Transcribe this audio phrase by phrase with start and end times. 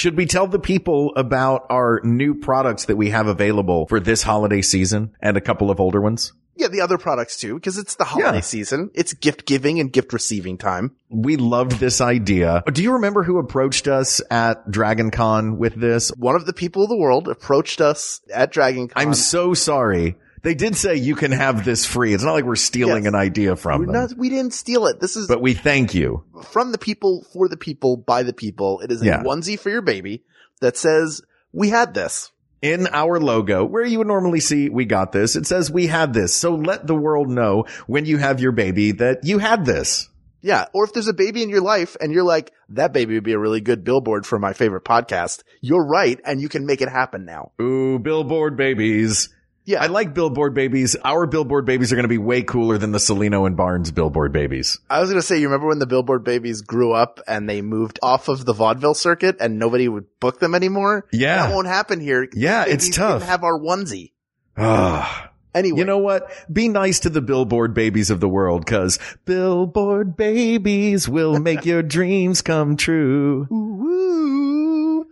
[0.00, 4.22] Should we tell the people about our new products that we have available for this
[4.22, 6.32] holiday season and a couple of older ones?
[6.56, 8.40] Yeah, the other products too, because it's the holiday Yeah.
[8.40, 8.88] season.
[8.94, 10.92] It's gift giving and gift receiving time.
[11.10, 12.62] We loved this idea.
[12.72, 16.08] Do you remember who approached us at Dragon Con with this?
[16.16, 19.02] One of the people of the world approached us at Dragon Con.
[19.06, 20.16] I'm so sorry.
[20.42, 22.14] They did say you can have this free.
[22.14, 23.08] It's not like we're stealing Yes.
[23.12, 24.98] an idea from We're them, not- we didn't steal it.
[25.00, 26.24] This is but we thank you.
[26.50, 28.80] from the people, for the people, by the people.
[28.80, 29.22] It is a Yeah.
[29.22, 30.24] onesie for your baby
[30.60, 31.20] that says,
[31.52, 32.30] we had this.
[32.62, 36.12] In our logo, where you would normally see we got this, it says we had
[36.12, 36.34] this.
[36.34, 40.08] So let the world know when you have your baby that you had this.
[40.42, 40.66] Yeah.
[40.74, 43.32] Or if there's a baby in your life and you're like, that baby would be
[43.32, 45.42] a really good billboard for my favorite podcast.
[45.62, 46.18] You're right.
[46.24, 47.52] And you can make it happen now.
[47.60, 49.28] Ooh, billboard babies.
[49.70, 49.82] Yeah.
[49.84, 50.96] I like billboard babies.
[51.04, 54.32] Our billboard babies are going to be way cooler than the Salino and Barnes billboard
[54.32, 54.80] babies.
[54.90, 57.62] I was going to say, you remember when the billboard babies grew up and they
[57.62, 61.06] moved off of the vaudeville circuit and nobody would book them anymore?
[61.12, 61.46] Yeah.
[61.46, 62.28] That won't happen here.
[62.34, 63.22] Yeah, Babies it's tough.
[63.22, 64.10] Have our onesie.
[64.56, 65.30] Ah.
[65.54, 65.78] Anyway.
[65.78, 66.30] You know what?
[66.52, 71.82] Be nice to the billboard babies of the world cause billboard babies will make your
[71.82, 73.46] dreams come true.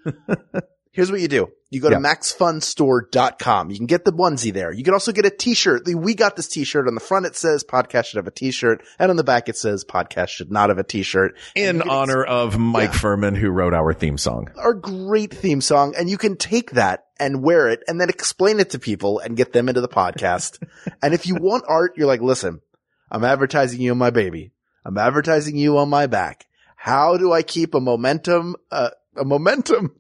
[0.99, 1.49] Here's what you do.
[1.71, 2.01] You go to Yeah.
[2.01, 3.71] maxfunstore.com.
[3.71, 4.73] You can get the onesie there.
[4.73, 5.83] You can also get a t-shirt.
[5.87, 6.89] We got this t-shirt.
[6.89, 8.83] On the front it says podcast should have a t-shirt.
[8.99, 11.37] And on the back it says podcast should not have a t-shirt.
[11.55, 12.99] In honor of Mike Yeah.
[12.99, 14.49] Furman who wrote our theme song.
[14.57, 18.59] our great theme song and you can take that and wear it and then explain
[18.59, 20.61] it to people and get them into the podcast.
[21.03, 22.61] and if you want art, you're like, listen,
[23.09, 24.51] I'm advertising you on my baby.
[24.85, 26.47] I'm advertising you on my back.
[26.75, 29.93] How do I keep a momentum, uh, a momentum?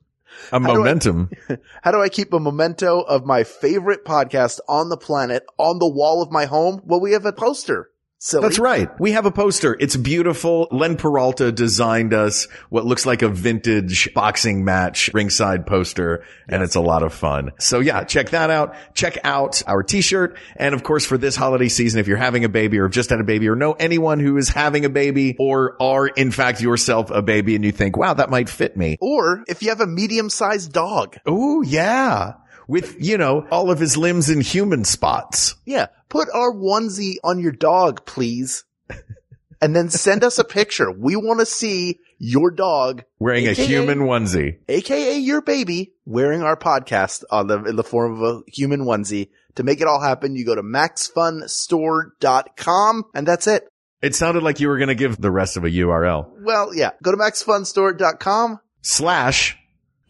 [0.53, 1.31] A do I- momentum.
[1.83, 5.89] How do I keep a memento of my favorite podcast on the planet on the
[5.89, 6.81] wall of my home?
[6.85, 7.91] Well, we have a poster.
[8.21, 8.43] Silly.
[8.43, 8.89] That's right.
[8.99, 9.77] We have a poster.
[9.79, 10.67] It's beautiful.
[10.73, 16.75] Len Peralta designed us what looks like a vintage boxing match ringside poster and it's
[16.75, 17.53] a lot of fun.
[17.61, 18.75] So yeah, check that out.
[18.93, 20.37] Check out our t-shirt.
[20.57, 23.11] And of course, for this holiday season, if you're having a baby or have just
[23.11, 26.61] had a baby or know anyone who is having a baby or are in fact
[26.61, 28.97] yourself a baby and you think, wow, that might fit me.
[29.01, 31.17] Or if you have a medium sized dog.
[31.25, 32.33] Oh yeah.
[32.69, 35.57] With, you know, all of his limbs in human spots.
[35.65, 35.87] Yeah.
[36.09, 38.63] Put our onesie on your dog, please.
[39.61, 40.91] and then send us a picture.
[40.93, 44.59] We want to see your dog Wearing a human onesie.
[44.69, 49.31] aka your baby, wearing our podcast on the in the form of a human onesie.
[49.55, 53.67] To make it all happen, you go to maxfunstore.com and that's it.
[54.01, 56.31] It sounded like you were going to give the rest of a URL.
[56.43, 58.61] Well, yeah, go to maxfunstore.com.
[58.83, 59.57] slash,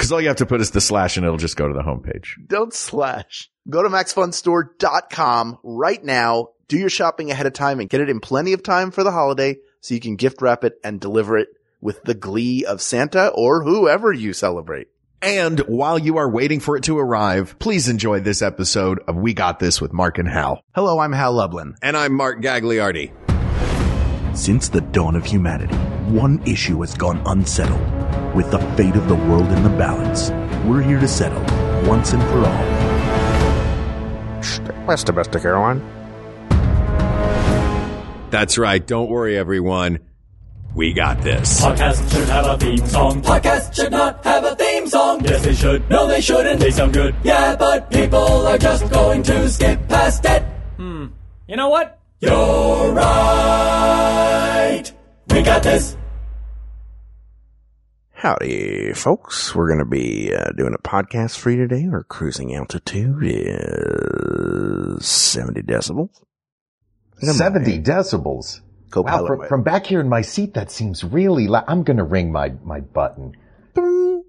[0.08, 1.82] cause all you have to put is the slash and it'll just go to the
[1.82, 2.28] homepage.
[2.46, 3.50] Don't slash.
[3.68, 6.48] Go to maxfunstore.com right now.
[6.68, 9.10] Do your shopping ahead of time and get it in plenty of time for the
[9.10, 11.48] holiday so you can gift wrap it and deliver it
[11.82, 14.88] with the glee of Santa or whoever you celebrate.
[15.20, 19.34] And while you are waiting for it to arrive, please enjoy this episode of We
[19.34, 20.62] Got This with Mark and Hal.
[20.74, 21.74] Hello, I'm Hal Lublin.
[21.82, 23.12] And I'm Mark Gagliardi.
[24.36, 25.76] Since the dawn of humanity,
[26.10, 27.80] one issue has gone unsettled.
[28.34, 30.30] With the fate of the world in the balance,
[30.66, 31.42] we're here to settle
[31.88, 32.64] once and for all.
[34.86, 35.14] Mr.
[35.14, 35.40] Mr.
[35.40, 35.82] Caroline.
[38.30, 38.84] That's right.
[38.86, 40.00] Don't worry, everyone.
[40.74, 41.60] We got this.
[41.60, 43.22] Podcast should have a theme song.
[43.22, 45.24] Podcast should not have a theme song.
[45.24, 45.88] Yes, they should.
[45.90, 46.60] No, they shouldn't.
[46.60, 47.14] They sound good.
[47.24, 50.42] Yeah, but people are just going to skip past it.
[50.76, 51.06] Hmm.
[51.48, 51.98] You know what?
[52.20, 54.84] You're right.
[55.30, 55.97] We got this.
[58.18, 59.54] Howdy, folks.
[59.54, 61.86] We're going to be uh, doing a podcast for you today.
[61.92, 66.10] Our cruising altitude is 70 decibels.
[67.16, 68.60] I think I'm 70 decibels.
[68.96, 71.62] Wow, from, from back here in my seat, that seems really loud.
[71.68, 73.36] I'm going to ring my, my button.
[73.76, 74.24] Can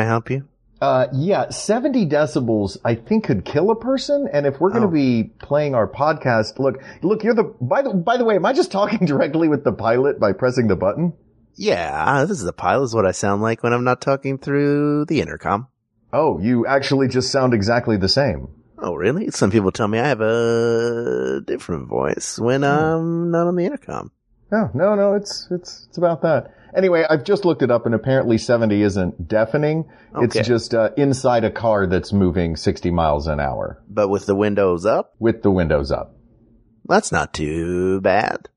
[0.00, 0.48] I help you?
[0.80, 4.28] Uh, yeah, 70 decibels, I think could kill a person.
[4.32, 4.90] And if we're going to Oh.
[4.90, 8.54] be playing our podcast, look, look, you're the, by the, by the way, am I
[8.54, 11.12] just talking directly with the pilot by pressing the button?
[11.56, 12.82] Yeah, this is the pilot.
[12.82, 15.68] This is what I sound like when I'm not talking through the intercom.
[16.12, 18.48] Oh, you actually just sound exactly the same.
[18.78, 19.30] Oh, really?
[19.30, 24.10] Some people tell me I have a different voice when I'm not on the intercom.
[24.52, 26.54] No, no, no, it's, it's, it's about that.
[26.76, 29.88] Anyway, I've just looked it up and apparently 70 isn't deafening.
[30.14, 30.24] Okay.
[30.40, 34.34] It's just, uh, inside a car that's moving 60 miles an hour But with the
[34.34, 36.14] windows up, with the windows up.
[36.86, 38.48] that's not too bad.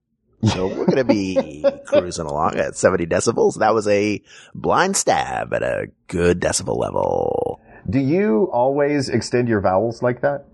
[0.44, 3.58] So we're going to be cruising along at 70 decibels.
[3.60, 4.22] That was a
[4.54, 7.60] blind stab at a good decibel level.
[7.90, 10.46] Do you always extend your vowels like that?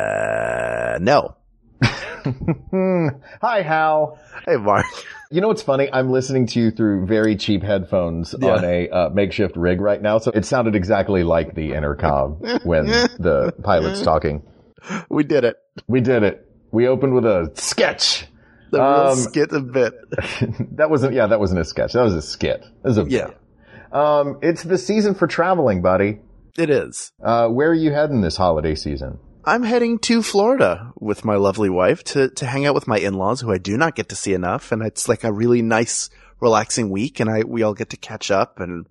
[0.00, 1.36] Uh, no.
[3.42, 4.18] Hi, Hal.
[4.46, 4.84] Hey, Mark.
[5.30, 5.88] You know what's funny?
[5.92, 8.50] I'm listening to you through very cheap headphones Yeah.
[8.56, 12.34] on a uh, makeshift rig right now, so it sounded exactly like the intercom
[12.64, 12.86] when
[13.18, 14.42] the pilot's talking.
[15.08, 15.56] We did it.
[15.86, 16.46] We did it.
[16.72, 18.26] We opened with a sketch.
[18.70, 19.94] The real Um, skit a bit.
[20.76, 21.92] that wasn't, yeah, that wasn't a sketch.
[21.94, 22.60] That was a skit.
[22.82, 23.30] That was a Yeah,
[23.92, 26.20] Um, it's the season for traveling, buddy.
[26.56, 27.10] it is.
[27.22, 29.18] Uh, where are you heading this holiday season?
[29.44, 33.40] I'm heading to Florida with my lovely wife to, to hang out with my in-laws
[33.40, 34.70] who I do not get to see enough.
[34.70, 38.30] And it's like a really nice, relaxing week and I, we all get to catch
[38.30, 38.86] up and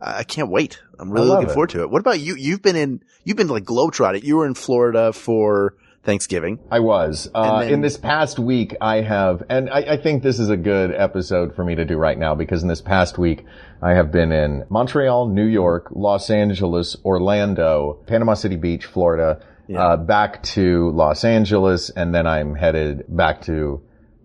[0.00, 0.80] I I can't wait.
[0.98, 1.52] I'm really looking it.
[1.52, 1.90] forward to it.
[1.90, 2.34] What about you?
[2.36, 4.22] You've been in, you've been like globetrotting.
[4.22, 5.74] You were in Florida for
[6.10, 6.58] Thanksgiving.
[6.72, 7.30] I was.
[7.32, 10.56] Uh, then- in this past week, I have, and I, I think this is a
[10.56, 13.44] good episode for me to do right now because in this past week,
[13.80, 19.40] I have been in Montreal, New York, Los Angeles, Orlando, Panama City Beach, Florida,
[19.72, 23.80] uh, back to Los Angeles, and then I'm headed back to,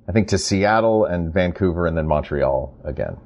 [0.09, 3.17] I think to Seattle and Vancouver and then Montreal again.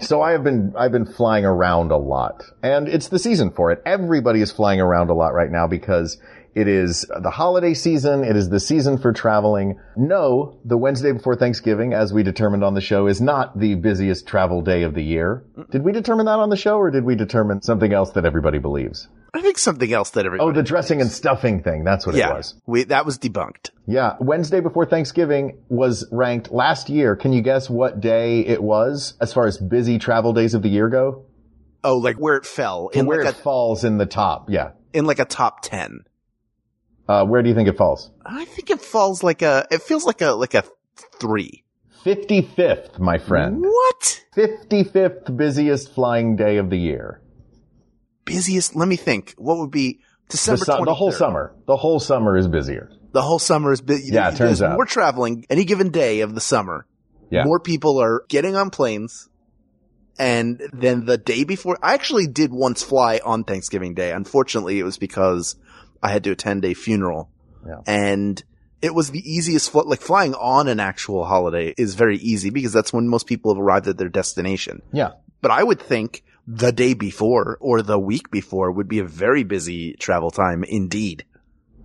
[0.00, 3.72] So I have been, I've been flying around a lot and it's the season for
[3.72, 3.82] it.
[3.86, 6.20] Everybody is flying around a lot right now because
[6.58, 8.24] it is the holiday season.
[8.24, 9.78] It is the season for traveling.
[9.96, 14.26] No, the Wednesday before Thanksgiving, as we determined on the show, is not the busiest
[14.26, 15.44] travel day of the year.
[15.70, 18.58] Did we determine that on the show or did we determine something else that everybody
[18.58, 19.08] believes?
[19.34, 20.50] I think something else that everybody.
[20.50, 21.84] Oh, the dressing and stuffing thing.
[21.84, 22.60] That's what it was.
[22.66, 23.70] we, that was debunked.
[23.86, 24.16] Yeah.
[24.18, 27.14] Wednesday before Thanksgiving was ranked last year.
[27.14, 30.70] Can you guess what day it was as far as busy travel days of the
[30.70, 31.26] year go?
[31.84, 34.50] Oh, like where it fell in where like it a, falls in the top.
[34.50, 34.70] Yeah.
[34.92, 36.00] in like a top 10.
[37.08, 38.10] Uh, where do you think it falls?
[38.26, 40.64] I think it falls like a, it feels like a, like a
[41.18, 41.64] three.
[42.04, 43.62] 55th, my friend.
[43.62, 44.24] What?
[44.36, 47.20] 55th busiest flying day of the year.
[48.24, 49.34] Busiest, let me think.
[49.38, 51.54] What would be The, December su- the whole summer.
[51.66, 52.90] The whole summer is busier.
[53.12, 54.12] The whole summer is busy.
[54.12, 54.76] Yeah, it turns out.
[54.76, 56.86] We're traveling any given day of the summer.
[57.30, 57.44] Yeah.
[57.44, 59.28] More people are getting on planes.
[60.18, 64.12] And then the day before, I actually did once fly on Thanksgiving Day.
[64.12, 65.56] Unfortunately, it was because
[66.02, 67.30] I had to attend a funeral.
[67.66, 67.80] Yeah.
[67.86, 68.42] And
[68.80, 72.72] it was the easiest, fl- like flying on an actual holiday is very easy because
[72.72, 74.82] that's when most people have arrived at their destination.
[74.92, 75.12] Yeah.
[75.40, 79.44] But I would think the day before or the week before would be a very
[79.44, 81.24] busy travel time indeed.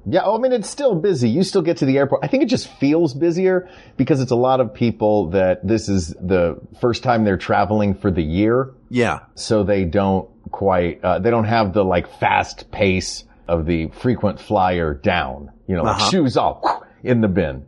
[0.06, 1.30] Yeah, I mean, it's still busy.
[1.30, 2.26] You still get to the airport.
[2.26, 6.10] I think it just feels busier because it's a lot of people that this is
[6.20, 8.74] the first time they're traveling for the year.
[8.90, 9.20] Yeah.
[9.36, 14.40] So they don't quite, uh, they don't have the like fast pace of the frequent
[14.40, 16.10] flyer down, you know, Uh-huh.
[16.10, 17.66] shoes off in the bin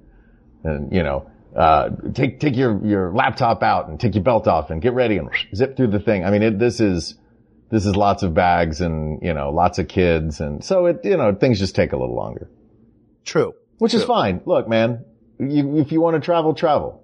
[0.64, 4.70] and, you know, uh, take, take your, your laptop out and take your belt off
[4.72, 6.26] and get ready and zip through the thing.
[6.26, 7.16] I mean, it, this is,
[7.70, 10.40] this is lots of bags and, you know, lots of kids.
[10.42, 12.50] And so it, you know, things just take a little longer,
[13.24, 13.54] True.
[13.78, 14.42] which is fine.
[14.46, 15.06] Look, man,
[15.40, 17.02] you, if you want to travel, travel.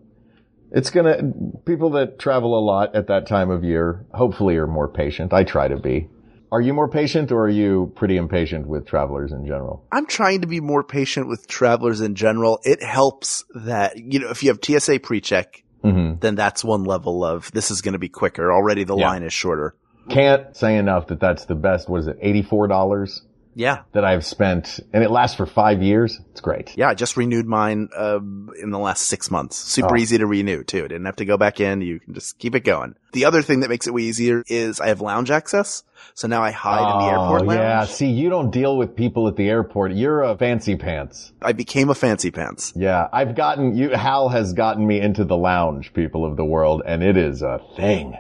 [0.74, 1.22] It's gonna,
[1.66, 5.34] people that travel a lot at that time of year, hopefully are more patient.
[5.34, 6.08] I try to be.
[6.52, 9.86] Are you more patient or are you pretty impatient with travelers in general?
[9.92, 12.60] I'm trying to be more patient with travelers in general.
[12.64, 16.20] It helps that, you know, if you have TSA pre-check, Mm-hmm.
[16.20, 18.54] then that's one level of this is going to be quicker.
[18.54, 19.08] Already the Yeah.
[19.08, 19.74] line is shorter.
[20.10, 21.90] Can't say enough that that's the best.
[21.90, 22.22] What is it?
[22.22, 23.22] $84
[23.54, 23.80] Yeah.
[23.92, 26.20] that I've spent and it lasts for five years.
[26.32, 26.76] It's great.
[26.78, 26.90] Yeah.
[26.90, 28.18] I just renewed mine, uh,
[28.62, 29.58] in the last six months.
[29.58, 30.00] Super Oh.
[30.00, 30.84] easy to renew too.
[30.84, 31.82] Didn't have to go back in.
[31.82, 32.96] You can just keep it going.
[33.14, 35.84] The other thing that makes it way easier is I have lounge access.
[36.14, 37.60] So now I hide in the airport Oh, lounge.
[37.60, 37.84] Yeah.
[37.86, 39.92] See, you don't deal with people at the airport.
[39.92, 41.34] You're a fancy pants.
[41.42, 42.72] I became a fancy pants.
[42.76, 43.08] Yeah.
[43.12, 47.04] I've gotten you, Hal has gotten me into the lounge, people of the world, and
[47.04, 48.16] it is a thing.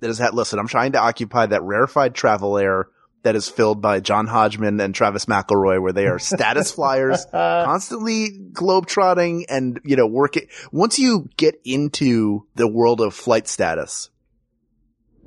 [0.00, 2.88] that is that listen, I'm trying to occupy that rarefied travel air
[3.22, 8.30] that is filled by John Hodgman and Travis McElroy, where they are status flyers, constantly
[8.52, 10.48] globetrotting and, you know, working.
[10.72, 14.10] Once you get into the world of flight status,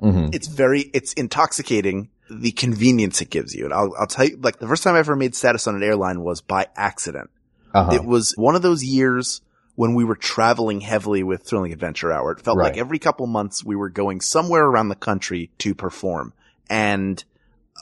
[0.00, 3.64] hmm it's very, it's intoxicating the convenience it gives you.
[3.64, 5.82] And I'll, I'll tell you, like the first time I ever made status on an
[5.82, 7.30] airline was by accident.
[7.72, 7.92] Uh-huh.
[7.94, 9.40] It was one of those years
[9.74, 12.32] when we were traveling heavily with Thrilling Adventure Hour.
[12.32, 12.70] It felt Right.
[12.72, 16.32] like every couple months we were going somewhere around the country to perform.
[16.68, 17.22] And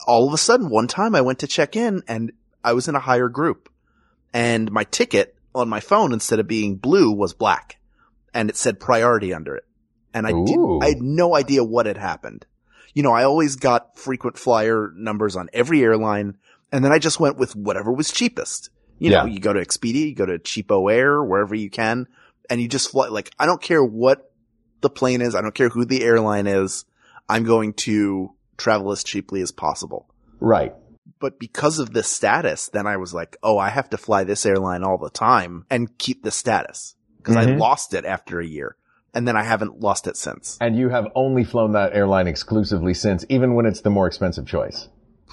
[0.07, 2.31] all of a sudden, one time I went to check in and
[2.63, 3.69] I was in a higher group
[4.33, 7.77] and my ticket on my phone, instead of being blue, was black
[8.33, 9.63] and it said priority under it.
[10.13, 12.45] And I didn't, I had no idea what had happened.
[12.93, 16.37] You know, I always got frequent flyer numbers on every airline
[16.71, 18.69] and then I just went with whatever was cheapest.
[18.99, 19.33] You know, Yeah.
[19.33, 22.07] you go to Expedia, you go to Cheapo Air, wherever you can,
[22.49, 23.07] and you just fly.
[23.07, 24.31] Like, I don't care what
[24.81, 25.35] the plane is.
[25.35, 26.85] I don't care who the airline is.
[27.27, 30.07] I'm going to travel as cheaply as possible.
[30.39, 30.73] Right.
[31.19, 34.45] But because of this status, then I was like, oh, I have to fly this
[34.45, 37.59] airline all the time and keep the status because I Mhm.
[37.59, 38.75] lost it after a year.
[39.17, 40.57] and then I haven't lost it since.
[40.59, 44.45] And you have only flown that airline exclusively since, even when it's the more expensive
[44.45, 44.89] choice.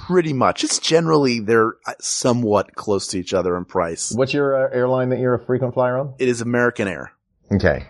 [0.06, 0.62] Pretty much.
[0.62, 4.12] It's generally they're uh, somewhat close to each other in price.
[4.14, 6.14] What's your uh, airline that you're a frequent flyer on?
[6.20, 7.10] It is American Air.
[7.50, 7.88] Okay.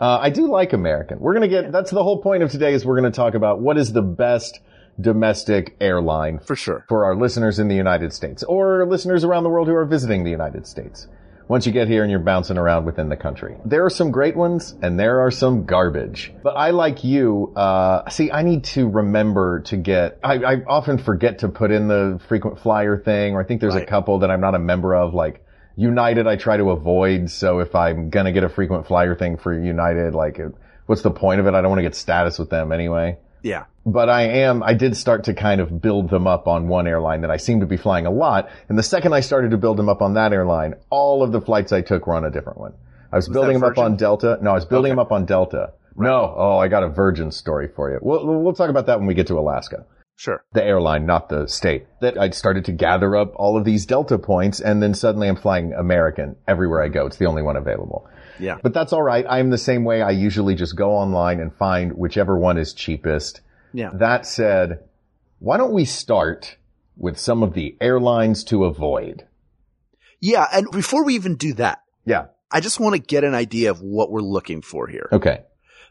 [0.00, 1.20] Uh, I do like American.
[1.20, 3.34] We're going to get, that's the whole point of today is we're going to talk
[3.34, 4.60] about what is the best
[5.00, 6.84] domestic airline For sure.
[6.88, 10.24] for our listeners in the United States or listeners around the world who are visiting
[10.24, 11.08] the United States.
[11.46, 13.54] Once you get here and you're bouncing around within the country.
[13.66, 16.32] There are some great ones and there are some garbage.
[16.42, 20.96] But I like you, uh, see, I need to remember to get, I, I often
[20.96, 24.30] forget to put in the frequent flyer thing or I think there's a couple that
[24.30, 25.44] I'm not a member of like
[25.76, 27.30] United I try to avoid.
[27.30, 30.40] So if I'm gonna get a frequent flyer thing for United, like
[30.86, 31.54] what's the point of it?
[31.54, 33.64] I don't want to get status with them anyway Yeah.
[33.86, 37.22] but I am, I did start to kind of build them up on one airline
[37.22, 38.50] that I seem to be flying a lot.
[38.68, 41.40] And the second I started to build them up on that airline, all of the
[41.40, 42.74] flights I took were on a different one.
[43.12, 44.38] I was, building that them up on Delta.
[44.42, 45.72] No, I was building them up on Delta.
[45.96, 46.34] No.
[46.36, 47.98] Oh, I got a Virgin story for you.
[48.02, 49.86] We'll, we'll talk about that when we get to Alaska.
[50.16, 50.44] Sure.
[50.52, 51.86] The airline, not the state.
[52.00, 55.36] That I'd started to gather up all of these Delta points and then suddenly I'm
[55.36, 57.06] flying American everywhere I go.
[57.06, 58.08] It's the only one available.
[58.38, 58.58] Yeah.
[58.62, 59.26] But that's all right.
[59.28, 60.02] I'm the same way.
[60.02, 63.40] I usually just go online and find whichever one is cheapest.
[63.72, 63.90] Yeah.
[63.94, 64.80] That said,
[65.40, 66.56] why don't we start
[66.96, 69.26] with some of the airlines to avoid?
[70.20, 70.46] Yeah.
[70.52, 72.26] And before we even do that, Yeah.
[72.52, 75.08] I just want to get an idea of what we're looking for here.
[75.10, 75.42] Okay.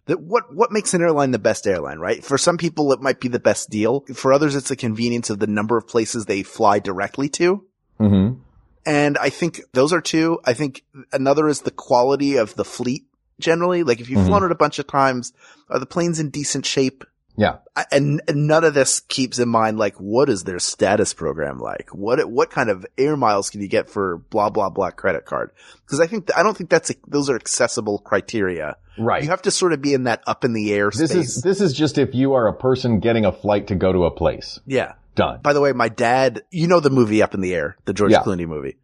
[0.06, 2.24] That what, what makes an airline the best airline, right?
[2.24, 4.02] For some people, it might be the best deal.
[4.14, 7.66] For others, it's the convenience of the number of places they fly directly to.
[8.00, 8.40] Mm-hmm.
[8.86, 10.40] And I think those are two.
[10.44, 10.84] I think
[11.14, 13.06] another is the quality of the fleet
[13.40, 13.84] generally.
[13.84, 14.28] Like if you've Mhm.
[14.28, 15.32] flown it a bunch of times,
[15.70, 17.06] are the planes in decent shape?
[17.36, 17.58] Yeah.
[17.76, 21.60] I- And, and none of this keeps in mind, like, what is their status program
[21.60, 21.90] like?
[21.94, 25.52] What, what kind of air miles can you get for blah, blah, blah credit card?
[25.88, 28.78] Cause I think, I don't think that's, those are accessible criteria.
[28.98, 29.24] Right.
[29.24, 31.00] You have to sort of be in that up in the air space.
[31.10, 31.38] this space.
[31.38, 34.06] is, this is just if you are a person getting a flight to go to
[34.06, 34.60] a place.
[34.66, 34.94] yeah.
[35.16, 35.42] Done.
[35.44, 38.12] By the way, my dad, you know the movie Up in the Air, the George
[38.14, 38.24] Yeah.
[38.24, 38.78] Clooney movie.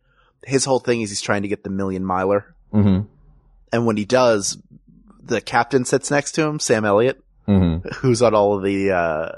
[0.45, 2.53] His whole thing is he's trying to get the million miler.
[2.71, 3.07] Mm-hmm.
[3.73, 4.61] And when he does,
[5.23, 7.87] the captain sits next to him, Sam Elliott, Mm-hmm.
[7.95, 9.29] who's on all of the, uh,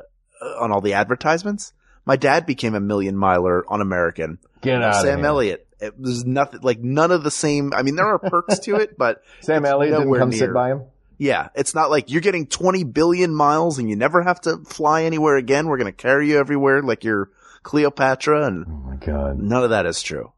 [0.59, 1.73] on all the advertisements.
[2.05, 4.39] My dad became a million miler on American.
[4.61, 5.23] Get out Sam.
[5.23, 5.67] Elliott.
[5.79, 8.97] It was nothing, like none of the same, I mean, there are perks to it,
[8.97, 10.39] but Sam Elliott didn't come near.
[10.39, 10.83] sit by him?
[11.17, 15.03] yeah, it's not like you're getting 20 billion miles and you never have to fly
[15.03, 15.67] anywhere again.
[15.67, 17.29] We're going to carry you everywhere like you're
[17.63, 19.37] Cleopatra and Oh my God.
[19.39, 20.31] none of that is true.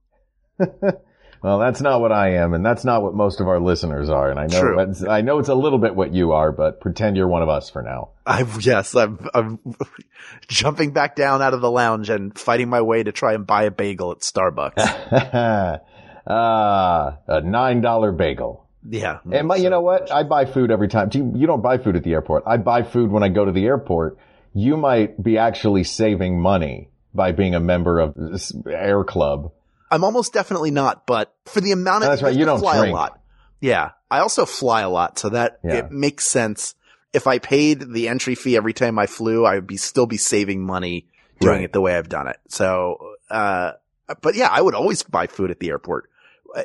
[1.44, 4.32] Well, that's not what I am, and that's not what most of our listeners are.
[4.32, 7.28] And I know, I know it's a little bit what you are, but pretend you're
[7.28, 8.12] one of us for now.
[8.26, 9.60] I yes, I'm, I'm
[10.48, 13.64] jumping back down out of the lounge and fighting my way to try and buy
[13.64, 15.82] a bagel at Starbucks.
[16.26, 18.66] ah, a nine dollar bagel.
[18.90, 19.20] yeah.
[19.30, 20.14] And my, you know what?
[20.14, 21.10] I buy food every time.
[21.10, 22.44] Do You, you don't buy food at the airport.
[22.48, 24.18] I buy food when I go to the airport.
[24.54, 29.52] You might be actually saving money by being a member of this air club.
[29.92, 32.94] I'm almost definitely not, but for the amount of That's right, you don't fly drink.
[32.94, 33.20] a lot.
[33.62, 33.92] Yeah.
[34.10, 35.75] I also fly a lot, so that Yeah.
[35.75, 36.75] it makes sense.
[37.13, 40.18] If I paid the entry fee every time I flew, I would be still be
[40.18, 41.08] saving money
[41.40, 41.63] doing Right.
[41.66, 42.38] it the way I've done it.
[42.50, 42.98] So,
[43.30, 43.74] uh,
[44.22, 46.10] but yeah, I would always buy food at the airport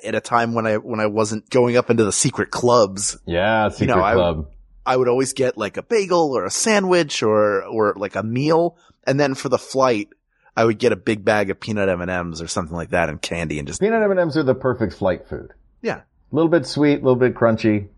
[0.04, 3.18] at a time when I, when I wasn't going up into the secret clubs.
[3.26, 4.48] Yeah, secret know, I- club.
[4.86, 8.78] I would always get like a bagel or a sandwich or, or like a meal.
[9.06, 10.08] And then for the flight,
[10.58, 13.58] I would get a big bag of peanut M&Ms or something like that and candy
[13.58, 15.52] and just, Peanut M&Ms are the perfect flight food.
[15.82, 17.64] yeah, A little bit sweet, a little bit crunchy.
[17.74, 17.88] you know.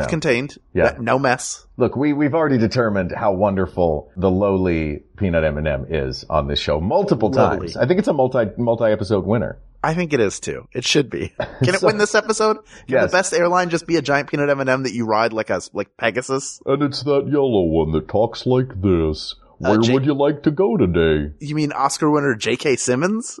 [0.00, 0.58] self-contained.
[0.74, 0.96] Yeah.
[1.00, 1.66] No mess.
[1.78, 6.80] Look, we, we've already determined how wonderful the lowly peanut M&M is on this show
[6.80, 7.58] multiple Lowly.
[7.68, 7.76] times.
[7.76, 9.58] I think it's a multi, multi-episode winner.
[9.84, 10.68] I think it is too.
[10.72, 11.28] It should be.
[11.64, 12.58] Can it So- win this episode?
[12.64, 13.10] Can Yes.
[13.10, 15.96] the best airline just be a giant peanut M&M that you ride like a, like
[15.96, 16.60] Pegasus?
[16.66, 19.34] And it's that yellow one that talks like this.
[19.64, 21.32] Uh, Where Jake- would you like to go today?
[21.40, 22.76] You mean Oscar winner J.K.
[22.76, 23.38] Simmons?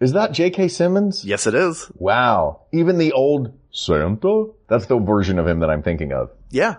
[0.00, 0.68] Is that J.K.
[0.68, 1.24] Simmons?
[1.24, 1.90] Yes, it is.
[1.94, 2.62] Wow.
[2.72, 4.46] Even the old, Santa?
[4.68, 6.30] that's the version of him that I'm thinking of.
[6.50, 6.76] Yeah.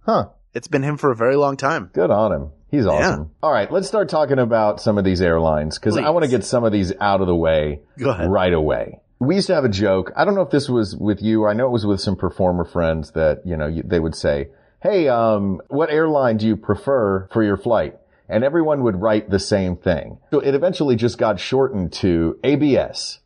[0.00, 0.28] Huh.
[0.54, 1.90] It's been him for a very long time.
[1.92, 2.50] Good on him.
[2.70, 3.20] He's awesome.
[3.20, 3.26] Yeah.
[3.42, 6.42] All right, let's start talking about some of these airlines because I want to get
[6.44, 8.30] some of these out of the way Go ahead.
[8.30, 9.00] right away.
[9.18, 10.10] We used to have a joke.
[10.16, 11.46] I don't know if this was with you.
[11.46, 14.48] I know it was with some performer friends that, you know, they would say,
[14.82, 17.98] Hey, um, what airline do you prefer for your flight?
[18.28, 20.18] And everyone would write the same thing.
[20.32, 23.20] So it eventually just got shortened to ABS.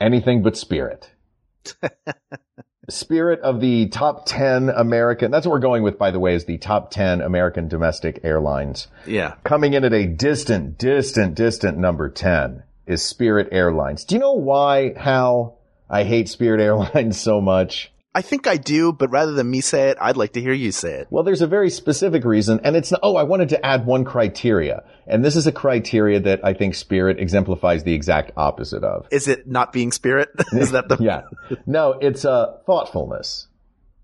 [0.00, 1.10] Anything but Spirit.
[2.88, 6.46] Spirit of the top 10 American, that's what we're going with, by the way, is
[6.46, 8.88] the top 10 American domestic airlines.
[9.06, 9.34] Yeah.
[9.44, 14.04] Coming in at a distant, distant, distant number 10 is Spirit Airlines.
[14.04, 15.58] Do you know why, Hal,
[15.88, 17.92] I hate Spirit Airlines so much?
[18.16, 20.70] I think I do, but rather than me say it, I'd like to hear you
[20.70, 21.08] say it.
[21.10, 24.84] Well, there's a very specific reason, and it's, oh, I wanted to add one criteria.
[25.08, 29.08] And this is a criteria that I think Spirit exemplifies the exact opposite of.
[29.10, 30.28] Is it not being spirit?
[30.52, 31.22] Is that the Yeah.
[31.66, 33.48] No, it's, uh, thoughtfulness.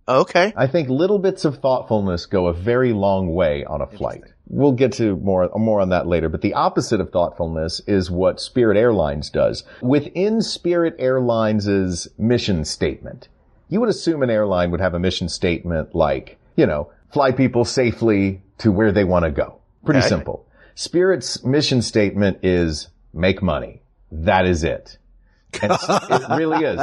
[0.08, 0.52] okay?
[0.56, 4.24] I think little bits of thoughtfulness go a very long way on a flight.
[4.48, 8.40] We'll get to more, more on that later, but the opposite of thoughtfulness is what
[8.40, 9.62] Spirit Airlines does.
[9.80, 13.28] Within Spirit Airlines' mission statement,
[13.70, 17.64] you would assume an airline would have a mission statement like, you know, fly people
[17.64, 19.56] safely to where they want to go.
[19.84, 20.08] Pretty Okay.
[20.08, 20.44] simple.
[20.74, 23.80] Spirit's mission statement is make money.
[24.12, 24.98] That is it.
[25.52, 26.80] It really is.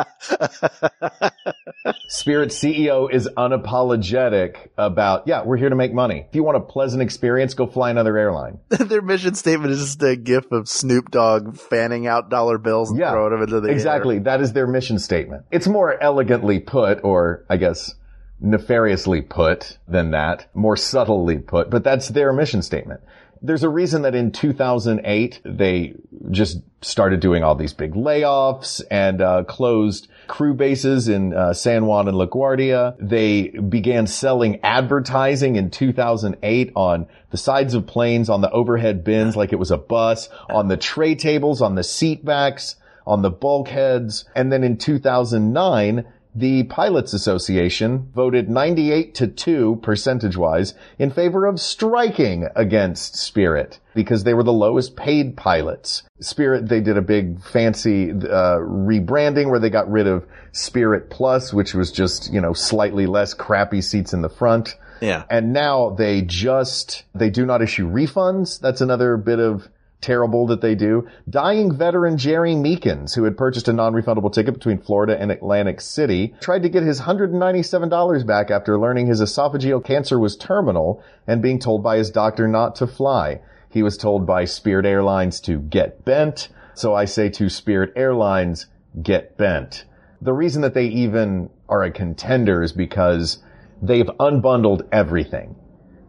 [2.10, 6.26] Spirit CEO is unapologetic about, yeah, we're here to make money.
[6.28, 8.60] If you want a pleasant experience, go fly another airline.
[8.70, 13.00] Their mission statement is just a gif of Snoop Dogg fanning out dollar bills and
[13.00, 13.74] Yeah, throwing them into the air.
[13.74, 14.20] Exactly.
[14.20, 15.46] That is their mission statement.
[15.52, 17.96] It's more elegantly put, or I guess
[18.40, 23.02] nefariously put than that, more subtly put, but that's their mission statement.
[23.41, 25.96] There's a reason that in 2008 they
[26.32, 31.86] just started doing all these big layoffs and uh, closed crew bases in uh, San
[31.86, 32.96] Juan and LaGuardia.
[33.00, 39.36] They began selling advertising in 2008 on the sides of planes, on the overhead bins
[39.36, 42.75] like it was a bus, on the tray tables, on the seat backs,
[43.06, 44.25] on the bulkheads.
[44.36, 46.06] And then in 2009,
[46.38, 53.79] the Pilots Association voted 98 to 2 percentage wise in favor of striking against Spirit
[53.96, 56.03] because they were the lowest paid pilots.
[56.20, 61.51] Spirit, they did a big fancy, uh, rebranding where they got rid of Spirit Plus,
[61.51, 64.75] which was just, you know, slightly less crappy seats in the front.
[65.01, 65.24] Yeah.
[65.32, 68.60] And now they just, they do not issue refunds.
[68.60, 69.67] That's another bit of
[70.01, 71.08] terrible that they do.
[71.30, 76.34] Dying veteran Jerry Meekins, who had purchased a non-refundable ticket between Florida and Atlantic City,
[76.39, 81.60] tried to get his $197 back after learning his esophageal cancer was terminal and being
[81.60, 83.42] told by his doctor not to fly.
[83.70, 86.50] He was told by Spirit Airlines to get bent.
[86.74, 88.67] So I say to Spirit Airlines,
[89.02, 89.86] get bent.
[90.22, 93.43] The reason that they even are a contender is because
[93.82, 95.56] they've unbundled everything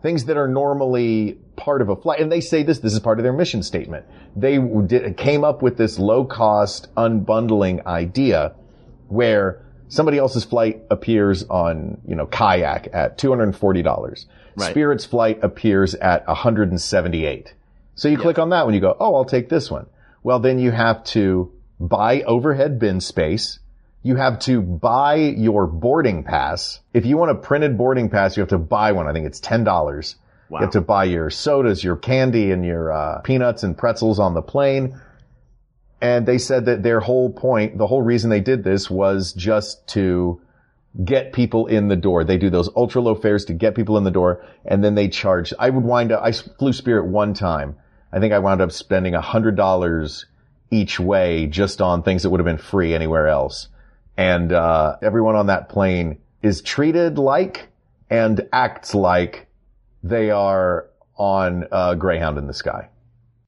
[0.03, 2.21] things that are normally part of a flight.
[2.21, 4.07] And they say this, this is part of their mission statement.
[4.35, 8.55] They did, came up with this low cost unbundling idea
[9.09, 14.27] where somebody else's flight appears on, you know, kayak at $240.
[14.57, 14.71] Right.
[14.71, 17.55] Spirit's flight appears at 178.
[17.95, 19.87] So you click on that one, you go, oh, I'll take this one.
[20.23, 23.59] Well, then you have to buy overhead bin space.
[24.03, 26.81] You have to buy your boarding pass.
[26.95, 29.09] If you want a printed boarding pass, you have to buy one.
[29.09, 30.15] I think it's $10.
[30.49, 30.61] Wow.
[30.61, 34.35] You have to buy your sodas, your candy, and your uh, peanuts and pretzels on
[34.35, 34.99] the plane.
[36.01, 39.87] And they said that their whole point, the whole reason they did this was just
[39.89, 40.41] to
[41.05, 42.25] get people in the door.
[42.25, 45.09] They do those ultra low fares to get people in the door, and then they
[45.09, 45.53] charge.
[45.59, 46.23] I would wind up.
[46.23, 47.77] I flew Spirit one time.
[48.13, 50.27] I think I wound up spending a hundred dollars
[50.71, 53.69] each way just on things that would have been free anywhere else.
[54.17, 57.69] And uh, everyone on that plane is treated like
[58.11, 59.48] and acts like
[60.09, 62.89] they are on a Greyhound in the sky.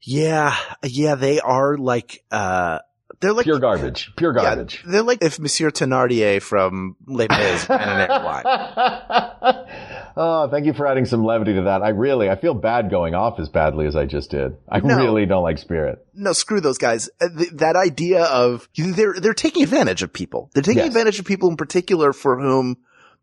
[0.03, 2.79] Yeah, yeah, they are like, uh,
[3.21, 4.11] they're like Pure garbage.
[4.17, 4.83] Pure Yeah, garbage.
[4.87, 8.45] they're like if Monsieur Thenardier from Les Mis ran an airline.
[10.17, 11.83] oh, thank you for adding some levity to that.
[11.83, 14.57] I really, I feel bad going off as badly as I just did.
[14.69, 14.97] I No.
[14.97, 16.05] really don't like Spirit.
[16.15, 17.11] No, screw those guys.
[17.21, 20.51] Uh, th- that idea of they're they're taking advantage of people.
[20.55, 20.89] They're taking Yes.
[20.89, 22.79] advantage of people in particular for whom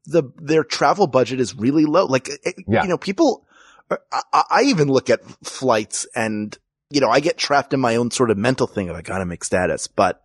[0.08, 2.06] the their travel budget is really low.
[2.06, 2.30] Like
[2.67, 2.82] Yeah.
[2.84, 3.46] you know, people.
[4.12, 6.58] I, I even look at flights and
[6.89, 9.26] you know I get trapped in my own sort of mental thing of I gotta
[9.26, 10.24] make status, but.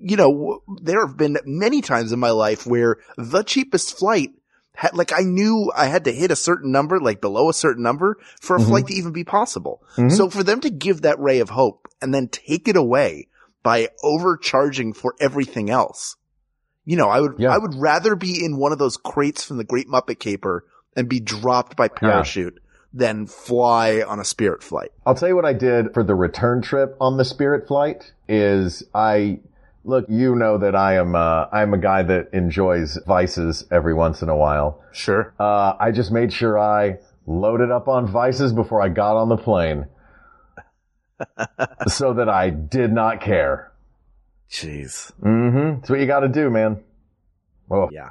[0.00, 4.30] You know, there have been many times in my life where the cheapest flight
[4.76, 7.82] had, like I knew I had to hit a certain number, like below a certain
[7.82, 8.68] number for a Mhm.
[8.68, 9.82] flight to even be possible.
[9.96, 10.12] Mhm.
[10.16, 13.26] So for them to give that ray of hope and then take it away
[13.64, 16.14] by overcharging for everything else,
[16.88, 17.50] you know, I would, Yeah.
[17.50, 20.64] I would rather be in one of those crates from the Great Muppet Caper
[20.96, 22.60] and be dropped by parachute
[22.94, 24.90] than fly on a spirit flight.
[25.04, 28.82] I'll tell you what I did for the return trip on the Spirit flight is
[28.94, 29.40] I,
[29.84, 34.22] look, you know that I am, uh, I'm a guy that enjoys vices every once
[34.22, 34.82] in a while.
[34.90, 35.34] Sure.
[35.38, 39.36] Uh, I just made sure I loaded up on vices before I got on the
[39.36, 39.88] plane.
[41.88, 43.72] so that I did not care.
[44.50, 45.12] Jeez.
[45.22, 45.80] Mm-hmm.
[45.80, 46.82] That's what you gotta do, man.
[47.70, 48.10] Oh, Yeah.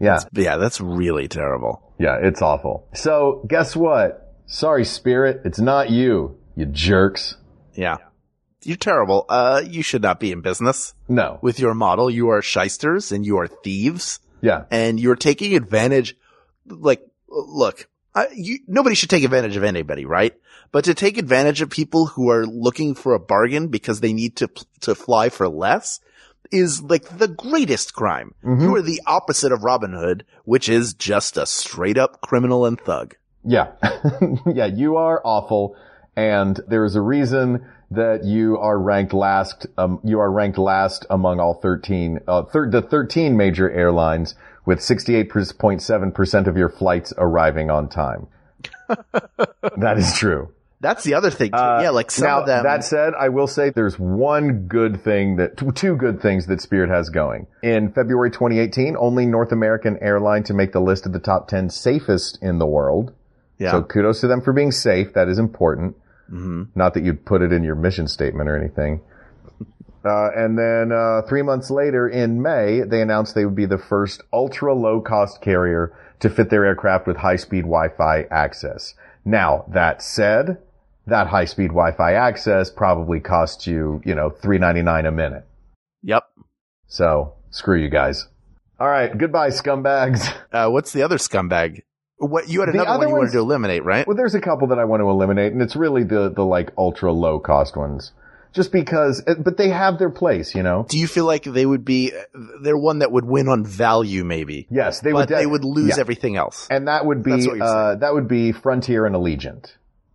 [0.00, 0.18] yeah.
[0.32, 0.56] Yeah.
[0.56, 1.94] That's really terrible.
[1.98, 2.88] Yeah, it's awful.
[2.94, 4.34] So guess what?
[4.46, 5.42] Sorry, Spirit.
[5.44, 7.36] It's not you, you jerks.
[7.74, 7.98] Yeah.
[8.64, 9.24] You're terrible.
[9.28, 11.38] Uh, you should not be in business No.
[11.42, 12.10] with your model.
[12.10, 14.20] You are shysters and you are thieves.
[14.40, 14.64] Yeah.
[14.70, 16.16] and you're taking advantage,
[16.66, 17.88] like, look,
[18.18, 20.34] I, you, nobody should take advantage of anybody, right?
[20.72, 24.36] But to take advantage of people who are looking for a bargain because they need
[24.36, 24.50] to,
[24.80, 26.00] to fly for less
[26.50, 28.34] is like the greatest crime.
[28.42, 32.80] You are the opposite of Robin Hood, which is just a straight up criminal and
[32.80, 33.14] thug.
[33.44, 33.72] Yeah.
[34.46, 35.76] yeah, you are awful.
[36.16, 41.06] And there is a reason that you are ranked last, um, you are ranked last
[41.08, 44.34] among all 13, uh, thir- the 13 major airlines
[44.68, 48.26] with 68.7% of your flights arriving on time.
[49.78, 50.52] that is true.
[50.80, 51.52] That's the other thing.
[51.52, 51.56] Too.
[51.56, 52.64] Uh, yeah, like some now, of them.
[52.64, 56.90] That said, I will say there's one good thing that, two good things that Spirit
[56.90, 57.46] has going.
[57.62, 61.70] In February 2018, only North American airline to make the list of the top 10
[61.70, 63.14] safest in the world.
[63.56, 63.70] yeah.
[63.70, 65.14] So kudos to them for being safe.
[65.14, 65.96] That is important.
[66.74, 69.00] Not that you'd put it in your mission statement or anything.
[70.04, 73.78] Uh, and then uh, three months later, in May, they announced they would be the
[73.78, 78.94] first ultra low cost carrier to fit their aircraft with high speed Wi-Fi access.
[79.24, 80.58] Now, that said,
[81.06, 85.46] that high speed Wi-Fi access probably costs you, you know, three ninety nine a minute.
[86.02, 86.24] yep.
[86.86, 88.28] So screw you guys.
[88.80, 90.32] All right, goodbye, scumbags.
[90.52, 91.82] Uh, what's the other scumbag?
[92.16, 94.06] What you had another one you wanted to eliminate, right?
[94.06, 96.70] Well, there's a couple that I want to eliminate, and it's really the the like
[96.78, 98.12] ultra low cost ones,
[98.52, 99.22] just because.
[99.26, 100.86] uh, But they have their place, you know.
[100.88, 102.12] Do you feel like they would be?
[102.62, 104.66] They're one that would win on value, maybe.
[104.70, 105.28] Yes, they would.
[105.28, 106.00] de- they would lose yeah.
[106.00, 106.66] everything else.
[106.70, 109.72] and that would be uh, that would be Frontier and Allegiant.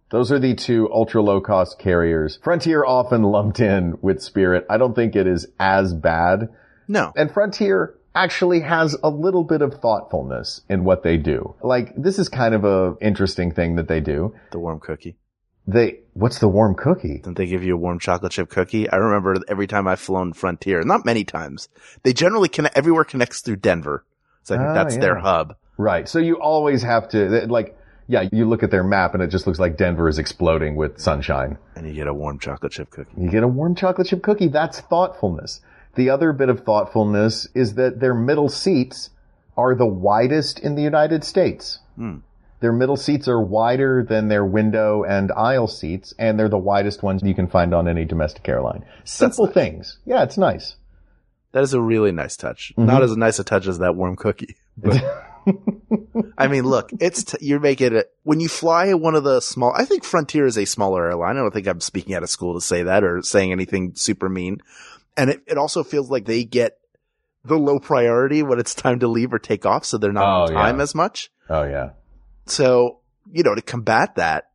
[0.09, 2.37] Those are the two ultra low cost carriers.
[2.43, 4.65] Frontier often lumped in with Spirit.
[4.69, 6.49] I don't think it is as bad.
[6.87, 11.55] No, And Frontier actually has a little bit of thoughtfulness in what they do.
[11.63, 14.35] Like this is kind of a interesting thing that they do.
[14.51, 15.15] the warm cookie.
[15.65, 17.19] They what's the warm cookie?
[17.19, 18.89] Didn't they give you a warm chocolate chip cookie?
[18.89, 21.69] I remember every time I've flown Frontier, not many times.
[22.03, 24.05] They generally connect, everywhere connects through Denver.
[24.43, 25.55] So I think that's their hub.
[25.77, 26.07] Right.
[26.07, 29.47] So you always have to like yeah, you look at their map and it just
[29.47, 31.57] looks like Denver is exploding with sunshine.
[31.75, 33.11] And you get a warm chocolate chip cookie.
[33.17, 34.49] You get a warm chocolate chip cookie.
[34.49, 35.61] That's thoughtfulness.
[35.95, 39.11] The other bit of thoughtfulness is that their middle seats
[39.55, 41.79] are the widest in the United States.
[41.95, 42.17] Hmm.
[42.63, 47.03] Their middle seats are wider than their window and aisle seats, and they're the widest
[47.03, 48.85] ones you can find on any domestic airline.
[49.03, 49.99] Simple things.
[50.05, 50.77] Yeah, it's nice.
[51.51, 52.71] That is a really nice touch.
[52.77, 52.85] Mm-hmm.
[52.85, 54.55] Not as nice a touch as that warm cookie.
[54.77, 55.03] But
[56.37, 59.73] I mean, look, it's t- you're making it when you fly one of the small.
[59.75, 61.35] I think Frontier is a smaller airline.
[61.35, 64.29] I don't think I'm speaking out of school to say that or saying anything super
[64.29, 64.61] mean.
[65.17, 66.77] And it, it also feels like they get
[67.43, 70.41] the low priority when it's time to leave or take off, so they're not Oh,
[70.43, 70.83] on time yeah.
[70.83, 71.29] as much.
[71.49, 71.89] Oh yeah.
[72.45, 72.99] So
[73.31, 74.49] you know, to combat that,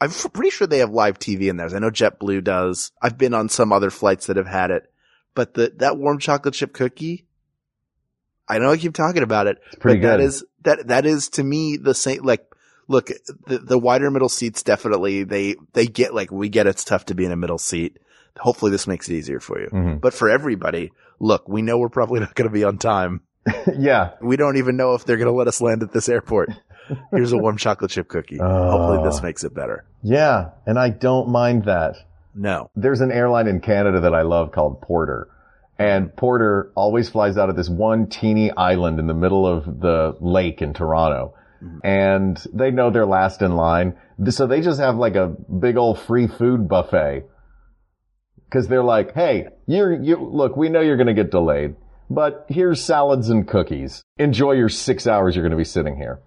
[0.00, 1.74] I'm f- pretty sure they have live TV in theirs.
[1.74, 2.90] I know JetBlue does.
[3.02, 4.90] I've been on some other flights that have had it,
[5.34, 7.26] but the that warm chocolate chip cookie.
[8.48, 10.20] I know I keep talking about it, but that good.
[10.20, 12.22] is that that is to me the same.
[12.22, 12.46] Like,
[12.88, 13.10] look,
[13.46, 17.14] the the wider middle seats definitely they they get like we get it's tough to
[17.14, 17.98] be in a middle seat.
[18.38, 19.68] Hopefully, this makes it easier for you.
[19.68, 20.00] Mhm.
[20.00, 23.20] But for everybody, look, we know we're probably not going to be on time.
[23.78, 24.12] yeah.
[24.20, 26.50] We don't even know if they're going to let us land at this airport.
[27.10, 28.38] Here's a warm chocolate chip cookie.
[28.38, 29.22] Hopefully, this Oh.
[29.22, 29.84] makes it better.
[30.02, 30.50] Yeah.
[30.66, 31.96] And I don't mind that.
[32.36, 32.68] No.
[32.74, 35.28] there's an airline in Canada that I love called Porter.
[35.78, 40.16] And Porter always flies out of this one teeny island in the middle of the
[40.20, 41.34] lake in Toronto.
[41.62, 41.78] Mm-hmm.
[41.86, 43.96] And they know they're last in line.
[44.30, 47.24] So they just have like a big old free food buffet.
[48.52, 51.74] Cause they're like, hey, you're, you, look, we know you're going to get delayed,
[52.08, 54.02] but here's salads and cookies.
[54.18, 56.20] Enjoy your six hours you're going to be sitting here.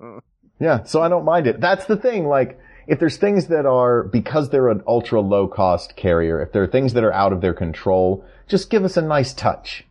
[0.62, 1.60] Yeah, so I don't mind it.
[1.60, 2.26] That's the thing.
[2.28, 6.62] Like, if there's things that are, because they're an ultra low cost carrier, if there
[6.62, 9.84] are things that are out of their control, just give us a nice touch.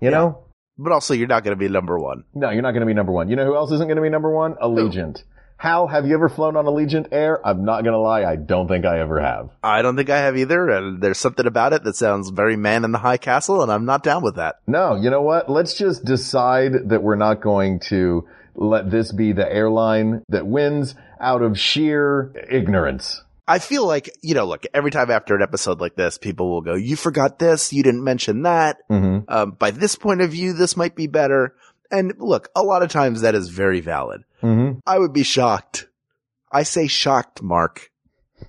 [0.00, 0.42] You know?
[0.76, 2.24] But also, you're not going to be number one.
[2.34, 3.28] No, you're not going to be number one.
[3.28, 4.54] You know who else isn't going to be number one?
[4.54, 5.22] Allegiant.
[5.58, 7.46] Hal, have you ever flown on Allegiant Air?
[7.46, 8.24] I'm not going to lie.
[8.24, 9.50] I don't think I ever have.
[9.62, 10.70] I don't think I have either.
[10.70, 13.84] And there's something about it that sounds very man in the high castle, and I'm
[13.84, 14.56] not down with that.
[14.66, 15.50] No, you know what?
[15.50, 18.26] Let's just decide that we're not going to
[18.60, 23.22] let this be the airline that wins out of sheer ignorance.
[23.48, 26.60] I feel like, you know, look, every time after an episode like this, people will
[26.60, 28.76] go, you forgot this, you didn't mention that.
[28.88, 29.24] Mm-hmm.
[29.28, 31.56] Um, by this point of view, this might be better.
[31.90, 34.22] And look, a lot of times that is very valid.
[34.42, 34.78] Mm-hmm.
[34.86, 35.88] I would be shocked.
[36.52, 37.90] I say shocked, Mark.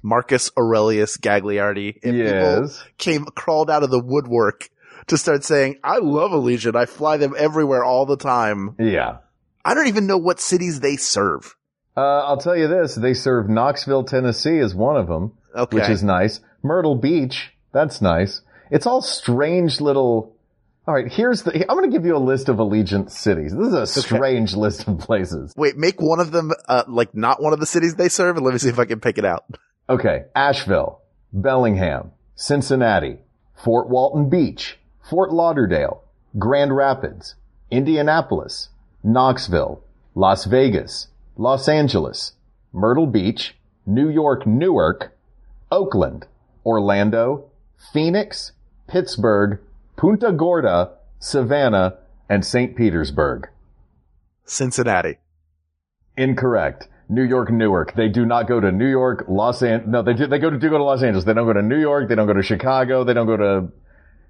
[0.04, 1.95] Marcus Aurelius Gagliardi.
[1.95, 2.84] If people Yes.
[2.97, 4.69] came, crawled out of the woodwork
[5.08, 6.76] to start saying, I love Allegiant.
[6.76, 8.76] I fly them everywhere all the time.
[8.78, 9.17] Yeah.
[9.63, 11.56] I don't even know what cities they serve.
[11.95, 12.95] Uh, I'll tell you this.
[12.95, 15.78] They serve Knoxville, Tennessee as one of them, Okay.
[15.78, 16.39] which is nice.
[16.63, 17.52] Myrtle Beach.
[17.74, 18.41] That's nice.
[18.69, 20.36] It's all strange little,
[20.88, 21.52] All right, here's the.
[21.69, 23.54] I'm going to give you a list of Allegiant cities.
[23.54, 25.54] This is a strange list of places.
[25.58, 28.45] Wait, make one of them, uh, like not one of the cities they serve and
[28.45, 29.43] let me see if I can pick it out.
[29.89, 31.02] Okay, Asheville,
[31.34, 33.19] Bellingham, Cincinnati,
[33.63, 36.02] Fort Walton Beach, Fort Lauderdale,
[36.39, 37.36] Grand Rapids,
[37.69, 38.69] Indianapolis,
[39.04, 39.84] Knoxville,
[40.16, 42.34] Las Vegas, Los Angeles,
[42.74, 45.18] Myrtle Beach, New York, Newark,
[45.72, 46.28] Oakland,
[46.66, 47.50] Orlando,
[47.94, 48.52] Phoenix,
[48.88, 49.60] Pittsburgh,
[49.96, 51.98] Punta Gorda, Savannah,
[52.30, 52.76] and St.
[52.76, 53.50] Petersburg.
[54.46, 55.18] Cincinnati.
[56.18, 56.88] Incorrect.
[57.10, 57.94] New York, Newark.
[57.96, 59.92] They do not go to New York, Los An.
[59.92, 61.26] No, they do, they go to do go to Los Angeles.
[61.26, 62.08] They don't go to New York.
[62.08, 63.04] They don't go to Chicago.
[63.04, 63.68] They don't go to.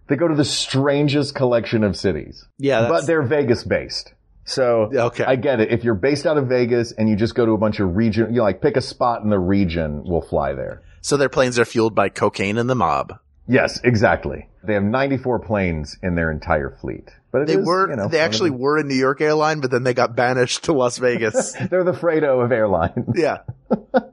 [0.09, 2.43] They go to the strangest collection of cities.
[2.57, 4.13] Yeah, but they're Vegas based.
[4.45, 5.23] So Okay.
[5.23, 5.71] I get it.
[5.71, 8.33] If you're based out of Vegas and you just go to a bunch of region,
[8.33, 10.81] you like pick a spot in the region, we'll fly there.
[11.01, 13.13] So their planes are fueled by cocaine and the mob.
[13.47, 14.47] Yes, exactly.
[14.63, 17.09] They have 94 planes in their entire fleet.
[17.31, 19.83] But They is, were, you know, they actually were a New York airline, but then
[19.83, 21.53] they got banished to Las Vegas.
[21.69, 23.07] they're the Fredo of airlines.
[23.15, 23.39] yeah.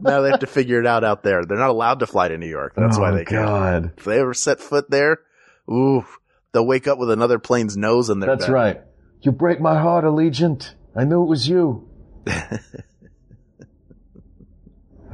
[0.00, 1.44] Now they have to figure it out out there.
[1.44, 2.74] They're not allowed to fly to New York.
[2.76, 3.44] That's why Oh, they can't.
[3.46, 3.92] God.
[3.98, 5.18] If they ever set foot there,
[5.70, 6.04] ooh,
[6.52, 8.52] they'll wake up with another plane's nose in their That's bed.
[8.52, 8.80] right.
[9.22, 10.74] You break my heart, Allegiant.
[10.94, 11.88] I knew it was you.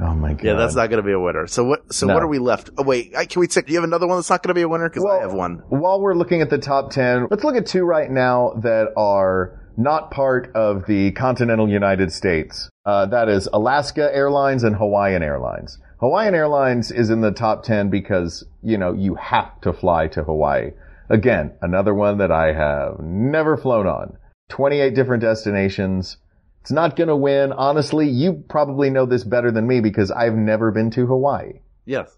[0.01, 0.43] oh my god.
[0.43, 1.47] Yeah, that's not going to be a winner.
[1.47, 1.93] So what?
[1.93, 2.13] So No.
[2.13, 2.69] what are we left?
[2.77, 3.65] Oh wait, can we take?
[3.67, 4.89] Do you have another one that's not going to be a winner?
[4.89, 5.63] Because I have one.
[5.69, 9.61] While we're looking at the top 10, let's look at two right now that are
[9.77, 12.69] not part of the continental United States.
[12.85, 15.79] Uh, that is Alaska Airlines and Hawaiian Airlines.
[15.99, 20.23] Hawaiian Airlines is in the top 10 because, you know, you have to fly to
[20.23, 20.71] Hawaii.
[21.09, 24.17] Again, another one that I have never flown on.
[24.49, 26.17] 28 different destinations.
[26.61, 27.51] It's not going to win.
[27.51, 31.59] Honestly, you probably know this better than me because I've never been to Hawaii.
[31.85, 32.15] Yes.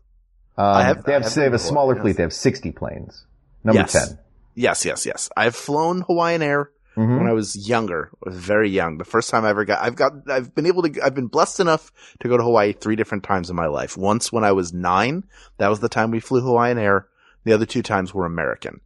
[0.58, 2.02] Um, have- they have, have they have a smaller yes.
[2.02, 2.18] fleet.
[2.18, 3.26] They have 60 planes.
[3.64, 4.08] Number Yes.
[4.10, 4.20] 10.
[4.56, 5.30] Yes, yes, yes.
[5.38, 7.20] I've flown Hawaiian Air Mhm.
[7.20, 8.98] when I was younger, I was very young.
[8.98, 11.60] The first time I ever got, I've got, I've been able to, I've been blessed
[11.60, 13.96] enough to go to Hawaii three different times in my life.
[13.98, 15.24] Once when I was nine,
[15.60, 17.06] that was the time we flew Hawaiian Air.
[17.48, 18.82] The other two times were American.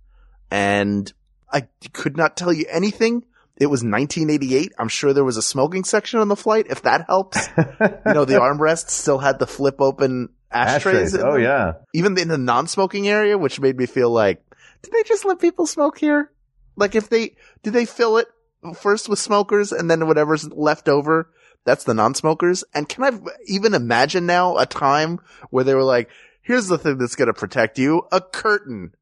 [0.51, 1.11] And
[1.51, 1.61] I
[1.93, 3.25] could not tell you anything.
[3.57, 4.73] It was 1988.
[4.77, 7.47] I'm sure there was a smoking section on the flight, if that helps.
[7.57, 11.15] you know, the armrests still had the flip open ashtrays.
[11.15, 11.23] Ashtrays.
[11.23, 11.41] Oh them.
[11.41, 11.73] yeah.
[11.95, 14.43] even in the non-smoking area, which made me feel like,
[14.83, 16.31] did they just let people smoke here?
[16.75, 18.27] Like if they, do they fill it
[18.75, 21.31] first with smokers and then whatever's left over,
[21.65, 22.63] that's the non-smokers?
[22.75, 25.19] And can I even imagine now a time
[25.49, 26.11] where they were like,
[26.51, 28.93] here's the thing that's going to protect you, a curtain.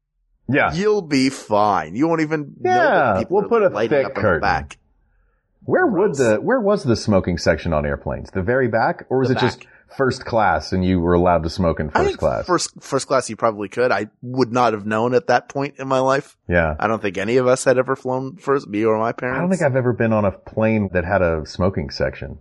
[0.48, 0.72] Yeah.
[0.72, 1.94] You'll be fine.
[1.94, 4.40] You won't even know Yeah, we'll put a thick curtain.
[4.40, 4.78] back.
[5.64, 8.30] Where would the where was the smoking section on airplanes?
[8.30, 11.50] The very back, or was The it just first class and you were allowed to
[11.50, 12.46] smoke in I first think class?
[12.46, 13.92] first, first class you probably could.
[13.92, 16.36] I would not have known at that point in my life.
[16.48, 16.74] yeah.
[16.80, 19.38] I don't think any of us had ever flown first, me or my parents.
[19.38, 22.38] I don't think I've ever been on a plane that had a smoking section.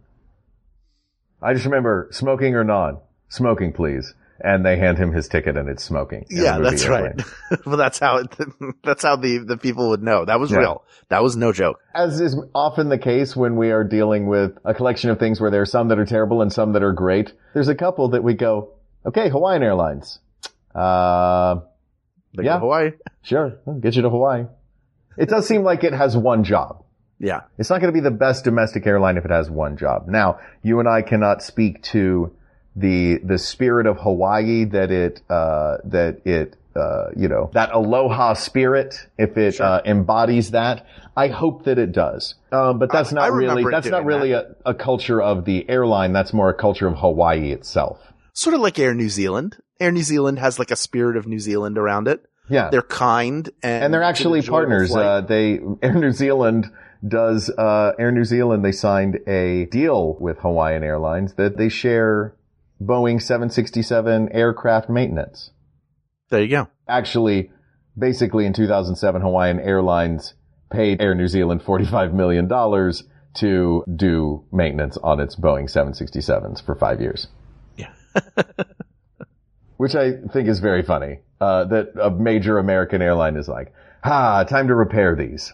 [1.42, 3.00] I just remember smoking or non.
[3.28, 4.14] Smoking, please.
[4.42, 6.26] And they hand him his ticket and it's smoking.
[6.30, 7.18] Yeah, that's airplane.
[7.52, 7.66] right.
[7.66, 8.28] well, that's how it,
[8.84, 10.26] that's how the, the people would know.
[10.26, 10.58] That was Yeah.
[10.60, 10.84] real.
[11.10, 11.80] That was no joke.
[11.94, 15.52] As is often the case when we are dealing with a collection of things where
[15.52, 18.24] there are some that are terrible and some that are great, there's a couple that
[18.24, 18.74] we go,
[19.06, 20.20] okay, Hawaiian Airlines.
[20.76, 21.62] Uh,
[22.36, 22.60] They Yeah.
[22.60, 22.92] Hawaii.
[23.24, 24.46] sure, I'll get you to Hawaii.
[25.18, 26.84] It does seem like it has one job.
[27.20, 27.42] Yeah.
[27.58, 30.08] It's not going to be the best domestic airline if it has one job.
[30.08, 32.32] Now, you and I cannot speak to
[32.76, 38.34] the the spirit of Hawaii that it uh, that it uh, you know that aloha
[38.34, 40.86] spirit if it uh, embodies that.
[41.18, 44.32] I hope that it does, um, but that's I- not I really that's not really
[44.32, 46.14] a, a culture of the airline.
[46.14, 48.00] That's more a culture of Hawaii itself.
[48.34, 49.58] Sort of like Air New Zealand.
[49.82, 52.24] Air New Zealand has like a spirit of New Zealand around it.
[52.50, 54.96] Yeah, They're kind and, and they're actually partners.
[54.96, 56.68] Uh, they Air New Zealand
[57.06, 58.64] does uh, Air New Zealand.
[58.64, 62.34] They signed a deal with Hawaiian Airlines that they share
[62.82, 65.52] Boeing 767 aircraft maintenance.
[66.30, 66.68] there you go.
[66.88, 67.52] Actually,
[67.98, 70.34] basically in 2007, Hawaiian Airlines
[70.72, 73.04] paid Air New Zealand 45 million dollars
[73.36, 77.28] to do maintenance on its Boeing 767s for five years.
[77.78, 77.92] Yeah.
[79.78, 81.20] Which I think is very funny.
[81.40, 83.72] Uh, that a major American airline is like,
[84.04, 85.54] ah, time to repair these.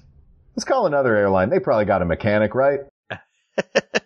[0.56, 1.50] Let's call another airline.
[1.50, 2.80] They probably got a mechanic, right?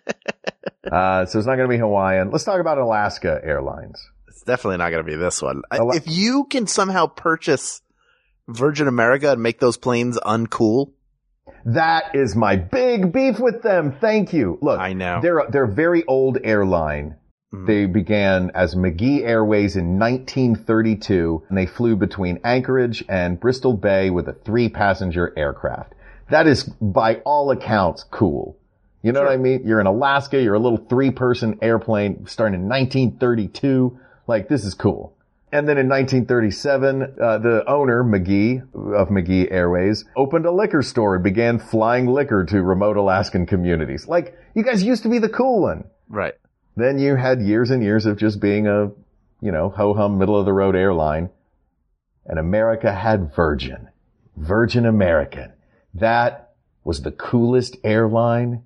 [0.92, 2.30] uh, so it's not going to be Hawaiian.
[2.30, 4.00] Let's talk about Alaska Airlines.
[4.28, 5.62] It's definitely not going to be this one.
[5.72, 7.82] Ala- if you can somehow purchase
[8.48, 10.92] Virgin America and make those planes uncool,
[11.64, 13.96] That is my big beef with them.
[14.00, 14.58] Thank you.
[14.62, 15.20] Look, I know.
[15.22, 17.16] they're they're a very old airline.
[17.52, 24.08] They began as McGee Airways in 1932 and they flew between Anchorage and Bristol Bay
[24.10, 25.94] with a three passenger aircraft.
[26.30, 28.56] That is by all accounts cool.
[29.02, 29.66] You know what I mean?
[29.66, 33.98] You're in Alaska, you're a little three person airplane starting in 1932.
[34.26, 35.16] Like this is cool.
[35.52, 38.62] And then in 1937, uh, the owner, McGee,
[38.94, 44.06] of McGee Airways, opened a liquor store and began flying liquor to remote Alaskan communities.
[44.06, 45.84] Like, you guys used to be the cool one.
[46.08, 46.34] Right.
[46.76, 48.92] Then you had years and years of just being a,
[49.40, 51.30] you know, ho-hum middle of the road airline.
[52.26, 53.88] And America had Virgin.
[54.36, 55.52] Virgin American.
[55.94, 56.52] That
[56.84, 58.62] was the coolest airline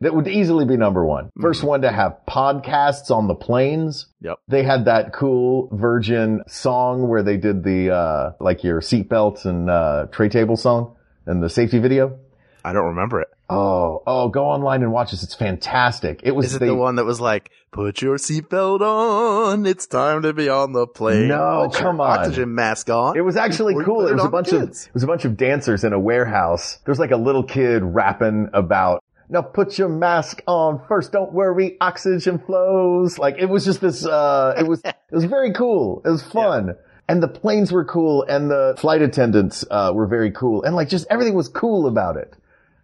[0.00, 1.30] that would easily be number one.
[1.40, 4.06] First one to have podcasts on the planes.
[4.20, 4.38] Yep.
[4.48, 9.68] They had that cool Virgin song where they did the, uh, like your seatbelts and,
[9.68, 12.18] uh, tray table song and the safety video.
[12.64, 13.28] I don't remember it.
[13.50, 15.22] Oh, oh, go online and watch this.
[15.22, 16.20] It's fantastic.
[16.22, 20.22] It was Is it the one that was like, put your seatbelt on, it's time
[20.22, 21.28] to be on the plane.
[21.28, 22.18] No, Put come on.
[22.18, 23.16] Oxygen mask on.
[23.16, 24.06] It was actually cool.
[24.06, 26.78] It was a bunch of it was a bunch of dancers in a warehouse.
[26.84, 31.12] There was like a little kid rapping about now put your mask on first.
[31.12, 33.18] Don't worry, oxygen flows.
[33.18, 34.06] Like it was just this.
[34.06, 36.02] uh It was it was very cool.
[36.04, 36.76] It was fun.
[37.10, 40.90] And the planes were cool, and the flight attendants uh, were very cool, and like
[40.90, 42.34] just everything was cool about it.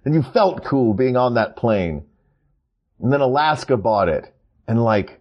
[0.07, 2.07] And you felt cool being on that plane.
[3.01, 4.35] And then Alaska bought it,
[4.67, 5.21] and like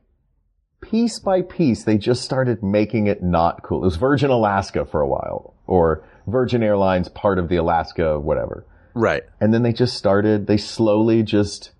[0.81, 3.81] piece by piece, they just started making it not cool.
[3.81, 8.65] It was Virgin Alaska for a while, or Virgin Airlines, part of the Alaska, whatever.
[8.93, 9.23] Right.
[9.39, 11.71] And then they just started, they slowly just,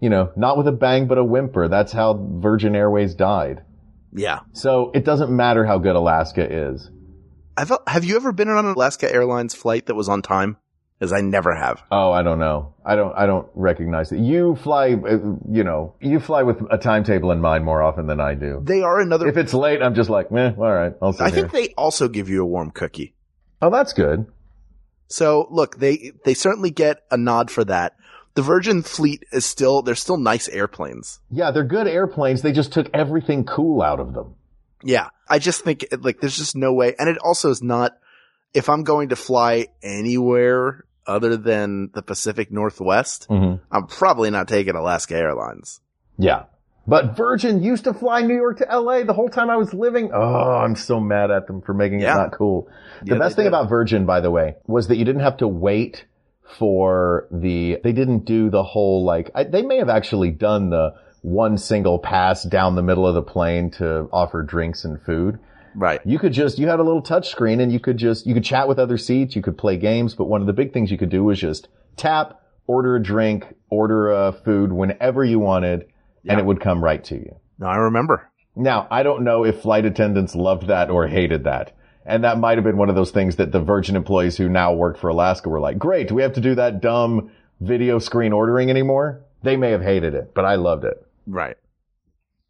[0.00, 1.68] you know, not with a bang, but a whimper.
[1.68, 3.62] That's how Virgin Airways died.
[4.12, 4.40] Yeah.
[4.52, 6.90] So it doesn't matter how good Alaska is.
[7.56, 10.56] I felt, have you ever been on an Alaska Airlines flight that was on time?
[11.02, 11.82] As I never have.
[11.90, 12.74] Oh, I don't know.
[12.84, 14.18] I don't, I don't recognize it.
[14.18, 15.16] You fly, uh,
[15.50, 18.60] you know, you fly with a timetable in mind more often than I do.
[18.62, 19.26] They are another.
[19.26, 21.48] If it's late, I'm just like, meh, all right, I'll I here.
[21.48, 23.14] think they also give you a warm cookie.
[23.62, 24.26] oh, that's good.
[25.10, 27.96] So look, they they certainly get a nod for that.
[28.34, 31.18] The Virgin fleet is still they're still nice airplanes.
[31.30, 32.42] Yeah, they're good airplanes.
[32.42, 34.36] They just took everything cool out of them.
[34.82, 37.98] Yeah, I just think like there's just no way, and it also is not.
[38.54, 43.62] If I'm going to fly anywhere other than the Pacific Northwest, Mm-hmm.
[43.70, 45.80] I'm probably not taking Alaska Airlines.
[46.18, 46.44] Yeah.
[46.86, 50.10] But Virgin used to fly New York to LA the whole time I was living.
[50.12, 50.18] Oh,
[50.56, 52.14] I'm so mad at them for making Yeah.
[52.14, 52.68] it not cool.
[53.04, 53.48] The Yeah, best thing did.
[53.50, 56.06] about Virgin, by the way, was that you didn't have to wait
[56.58, 60.94] for the, they didn't do the whole like, I, they may have actually done the
[61.22, 65.38] one single pass down the middle of the plane to offer drinks and food.
[65.76, 66.00] Right.
[66.04, 68.42] You could just, you had a little touch screen and you could just, you could
[68.42, 70.98] chat with other seats, you could play games, but one of the big things you
[70.98, 75.86] could do was just tap, order a drink, order a food whenever you wanted,
[76.28, 77.36] and it would come right to you.
[77.58, 78.30] No, I remember.
[78.56, 81.72] Now, I don't know if flight attendants loved that or hated that.
[82.04, 84.72] And that might have been one of those things that the Virgin employees who now
[84.72, 87.30] work for Alaska were like, great, do we have to do that dumb
[87.60, 89.22] video screen ordering anymore?
[89.42, 91.06] They may have hated it, but I loved it.
[91.26, 91.56] Right.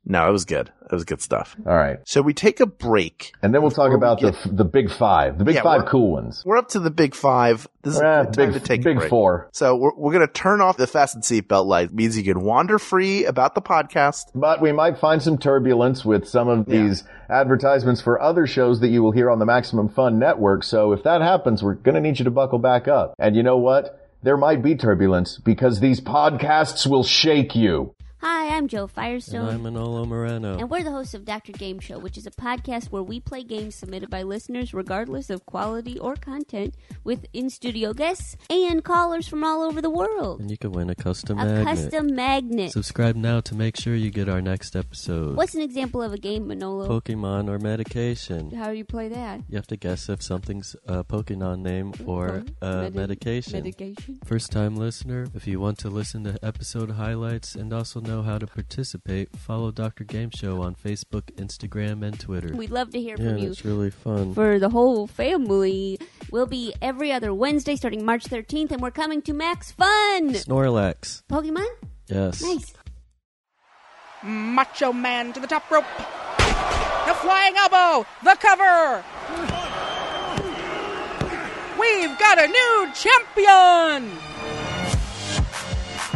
[0.06, 0.72] No, it was good.
[0.86, 1.54] It was good stuff.
[1.66, 1.98] All right.
[2.06, 3.32] So we take a break.
[3.42, 5.62] And then we'll talk Before we about get- the, the big five, the big Yeah,
[5.62, 6.42] 5 cool ones.
[6.44, 7.68] We're up to the big five.
[7.82, 9.10] This is Eh, a good time big, to take a big break.
[9.10, 9.48] four.
[9.52, 11.92] So we're, we're going to turn off the fasten seatbelt light.
[11.92, 14.24] means you can wander free about the podcast.
[14.34, 16.82] But we might find some turbulence with some of Yeah.
[16.82, 20.64] these advertisements for other shows that you will hear on the Maximum Fun Network.
[20.64, 23.14] So if that happens, we're going to need you to buckle back up.
[23.18, 23.96] And you know what?
[24.22, 27.94] There might be turbulence because these podcasts will shake you.
[28.22, 29.42] Hi, I'm Jo Firestone.
[29.42, 30.58] And I'm Manolo Moreno.
[30.58, 31.52] And we're the hosts of Dr.
[31.52, 35.46] Game Show, which is a podcast where we play games submitted by listeners, regardless of
[35.46, 40.40] quality or content, with in studio guests and callers from all over the world.
[40.40, 41.66] And you can win a custom A magnet.
[41.66, 42.72] custom magnet.
[42.72, 45.36] Subscribe now to make sure you get our next episode.
[45.36, 46.88] What's an example of a game, Manolo?
[46.88, 48.50] Pokemon or medication?
[48.50, 49.42] How do you play that?
[49.48, 52.10] You have to guess if something's a Pokemon name mm-hmm.
[52.10, 53.62] or a Medi- medication.
[53.62, 54.18] Medication.
[54.24, 58.39] First time listener, if you want to listen to episode highlights and also know how
[58.40, 60.04] to participate, follow Dr.
[60.04, 62.54] Game Show on Facebook, Instagram, and Twitter.
[62.54, 63.50] We'd love to hear yeah, from you.
[63.50, 64.34] it's really fun.
[64.34, 65.98] For the whole family,
[66.30, 70.30] we'll be every other Wednesday starting March 13th, and we're coming to Max Fun!
[70.30, 71.22] Snorlax.
[71.30, 71.68] Pokemon?
[72.08, 72.42] Yes.
[72.42, 72.74] Nice.
[74.22, 75.84] Macho Man to the top rope.
[77.06, 78.06] The flying elbow.
[78.22, 79.04] The cover.
[81.80, 84.29] We've got a new champion.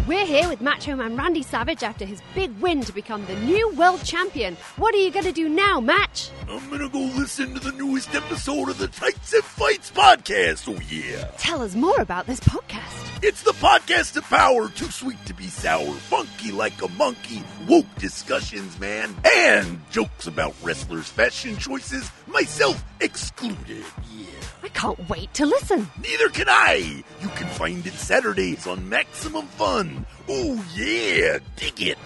[0.07, 3.71] We're here with Macho Man Randy Savage after his big win to become the new
[3.71, 4.55] world champion.
[4.77, 6.29] What are you going to do now, Match?
[6.47, 10.69] I'm gonna go listen to the newest episode of the Tights and Fights podcast.
[10.69, 11.31] Oh yeah.
[11.39, 13.23] Tell us more about this podcast.
[13.23, 17.87] It's the podcast of power, too sweet to be sour, funky like a monkey, woke
[17.99, 23.85] discussions, man, and jokes about wrestlers' fashion choices, myself excluded.
[24.15, 24.27] Yeah.
[24.65, 25.91] I can't wait to listen.
[26.03, 27.05] Neither can I.
[27.21, 30.07] You can find it Saturdays on Maximum Fun.
[30.27, 31.99] Oh yeah, dig it.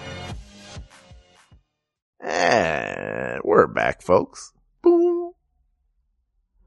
[2.20, 4.52] And we're back, folks.
[4.82, 5.34] Boom.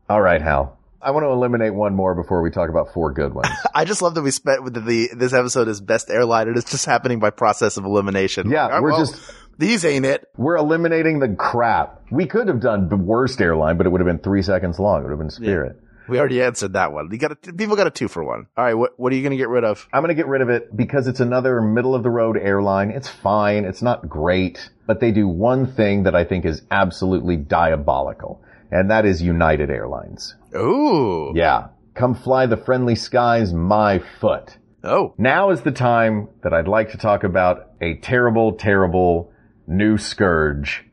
[0.09, 0.79] All right, Hal.
[1.03, 3.49] I want to eliminate one more before we talk about four good ones.
[3.75, 6.69] I just love that we spent with the, this episode is best airline and it's
[6.69, 8.49] just happening by process of elimination.
[8.49, 10.29] Yeah, Like, we're well, just these ain't it.
[10.37, 12.01] we're eliminating the crap.
[12.11, 15.01] We could have done the worst airline, but it would have been three seconds long.
[15.01, 15.77] It would have been Spirit.
[16.07, 17.09] We already answered that one.
[17.11, 18.47] You got a, people got a two for one.
[18.57, 19.87] All right, what what are you going to get rid of?
[19.93, 22.91] I'm going to get rid of it because it's another middle of the road airline.
[22.91, 23.65] It's fine.
[23.65, 28.89] It's not great, but they do one thing that I think is absolutely diabolical, and
[28.89, 30.36] that is United Airlines.
[30.55, 31.32] Ooh.
[31.36, 31.67] Yeah.
[31.93, 34.57] Come fly the friendly skies, my foot.
[34.84, 35.13] Oh.
[35.17, 39.32] Now is the time that I'd like to talk about a terrible, terrible
[39.67, 40.86] new scourge,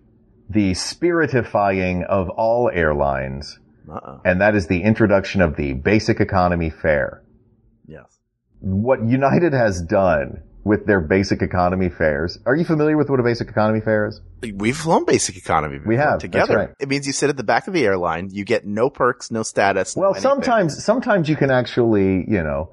[0.51, 3.59] the spiritifying of all airlines,
[3.91, 4.19] Uh-uh.
[4.25, 7.23] and that is the introduction of the basic economy fare.
[7.87, 8.19] Yes.
[8.61, 12.39] What United has done with their basic economy fares.
[12.47, 14.21] Are you familiar with what a basic economy fare is?
[14.55, 15.81] We've flown basic economy.
[15.85, 16.57] We have, together.
[16.57, 16.71] right.
[16.79, 18.29] It means you sit at the back of the airline.
[18.31, 19.97] You get no perks, no status.
[19.97, 20.23] Well, anything.
[20.23, 22.71] sometimes, sometimes you can actually, you know,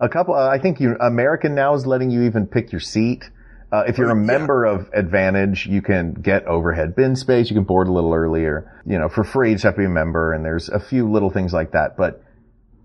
[0.00, 3.28] a couple, uh, I think you, American now is letting you even pick your seat.
[3.72, 4.22] Uh, if you're a Oh, yeah.
[4.38, 7.50] member of Advantage, you can get overhead bin space.
[7.50, 9.48] You can board a little earlier, you know, for free.
[9.50, 10.32] You just have to be a member.
[10.32, 11.96] And there's a few little things like that.
[11.96, 12.22] But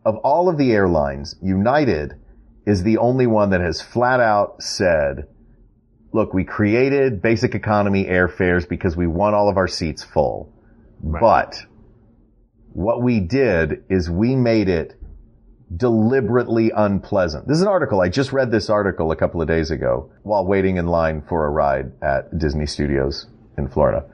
[0.06, 2.16] of all of the airlines, United
[2.66, 5.28] is the only one that has flat out said,
[6.14, 10.54] look, we created basic economy airfares because we want all of our seats full.
[11.02, 11.62] But
[12.72, 14.94] what we did is we made it
[15.76, 17.48] deliberately unpleasant.
[17.48, 18.02] This is an article.
[18.02, 21.46] I just read this article a couple of days ago while waiting in line for
[21.46, 24.06] a ride at Disney Studios in Florida.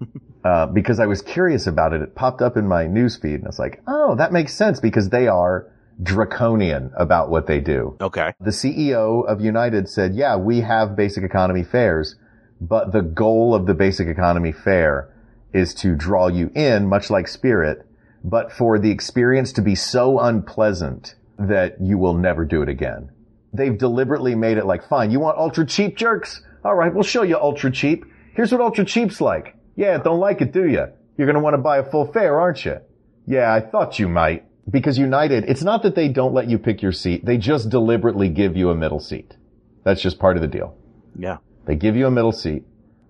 [0.44, 2.00] Uh, because I was curious about it.
[2.00, 5.10] It popped up in my newsfeed and I was like, oh, that makes sense because
[5.10, 5.70] they are
[6.02, 7.96] draconian about what they do.
[8.00, 8.32] Okay.
[8.40, 12.16] The CEO of United said, yeah, we have basic economy fares,
[12.60, 15.14] but the goal of the basic economy fare
[15.52, 17.86] is to draw you in, much like Spirit,
[18.22, 23.10] but for the experience to be so unpleasant that you will never do it again.
[23.52, 26.42] They've deliberately made it like, fine, you want ultra cheap jerks?
[26.64, 28.04] All right, we'll show you ultra cheap.
[28.34, 29.56] Here's what ultra cheap's like.
[29.74, 30.86] Yeah, don't like it, do you?
[31.16, 32.80] You're going to want to buy a full fare, aren't you?
[33.26, 34.44] Yeah, I thought you might.
[34.68, 37.24] Because United, it's not that they don't let you pick your seat.
[37.24, 39.36] They just deliberately give you a middle seat.
[39.84, 40.76] That's just part of the deal.
[41.18, 41.38] Yeah.
[41.64, 42.64] They give you a middle seat.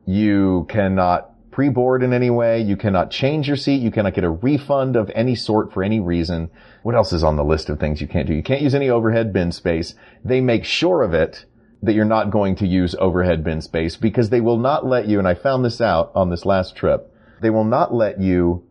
[0.07, 2.61] You cannot pre-board in any way.
[2.61, 3.83] You cannot change your seat.
[3.83, 6.51] You cannot get a refund of any sort for any reason.
[6.83, 8.35] What else is on the list of things you can't do?
[8.35, 9.95] You can't use any overhead bin space.
[10.25, 11.45] They make sure of it
[11.83, 15.19] that you're not going to use overhead bin space because they will not let you,
[15.19, 18.65] and I found this out on this last trip, they will not let you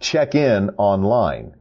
[0.00, 1.54] check in online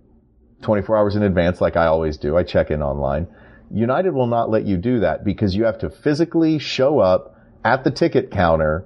[0.62, 2.38] 24 hours in advance like I always do.
[2.38, 3.28] I check in online.
[3.72, 7.84] United will not let you do that because you have to physically show up at
[7.84, 8.86] the ticket counter,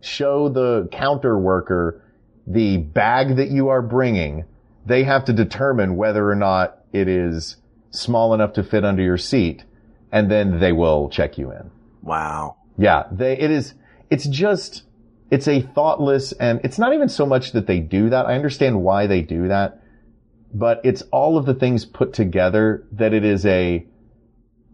[0.00, 2.02] show the counter worker
[2.46, 4.44] the bag that you are bringing.
[4.86, 7.56] They have to determine whether or not it is
[7.90, 9.64] small enough to fit under your seat
[10.10, 11.70] and then they will check you in.
[12.02, 12.56] Wow.
[12.76, 13.74] Yeah, they, it is,
[14.10, 14.82] it's just,
[15.30, 18.26] it's a thoughtless and it's not even so much that they do that.
[18.26, 19.81] I understand why they do that,
[20.52, 23.86] but it's all of the things put together that it is a,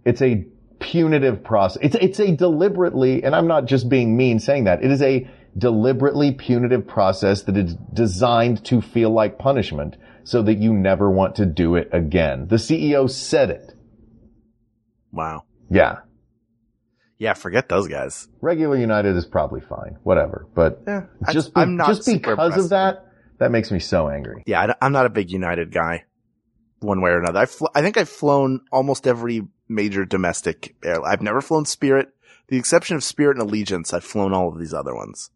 [0.04, 0.46] it's a
[0.80, 1.82] punitive process.
[1.82, 5.28] It's, it's a deliberately, and I'm not just being mean saying that, it is a
[5.56, 11.36] deliberately punitive process that is designed to feel like punishment so that you never want
[11.36, 12.46] to do it again.
[12.48, 13.74] The CEO said it.
[15.12, 15.44] Wow.
[15.70, 16.00] Yeah.
[17.18, 18.28] Yeah, forget those guys.
[18.40, 20.46] Regular United is probably fine, whatever.
[20.54, 23.07] But Yeah, just be, not just because of that,
[23.38, 24.42] that makes me so angry.
[24.46, 26.04] Yeah, I, am not a big United guy,
[26.80, 27.40] one way or another.
[27.40, 31.12] I've fl- I think I've flown almost every major domestic airline.
[31.12, 32.08] I've never flown Spirit.
[32.48, 35.30] The exception of Spirit and Allegiance, I've flown all of these other ones.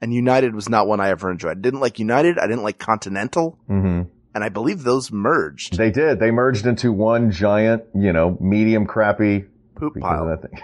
[0.00, 1.58] And United was not one I ever enjoyed.
[1.58, 2.38] I didn't like United.
[2.38, 3.58] I didn't like Continental.
[3.68, 4.08] Mm-hmm.
[4.34, 5.76] And I believe those merged.
[5.76, 6.20] They did.
[6.20, 10.28] They merged into one giant, you know, medium crappy Poop pile.
[10.28, 10.60] of that thing.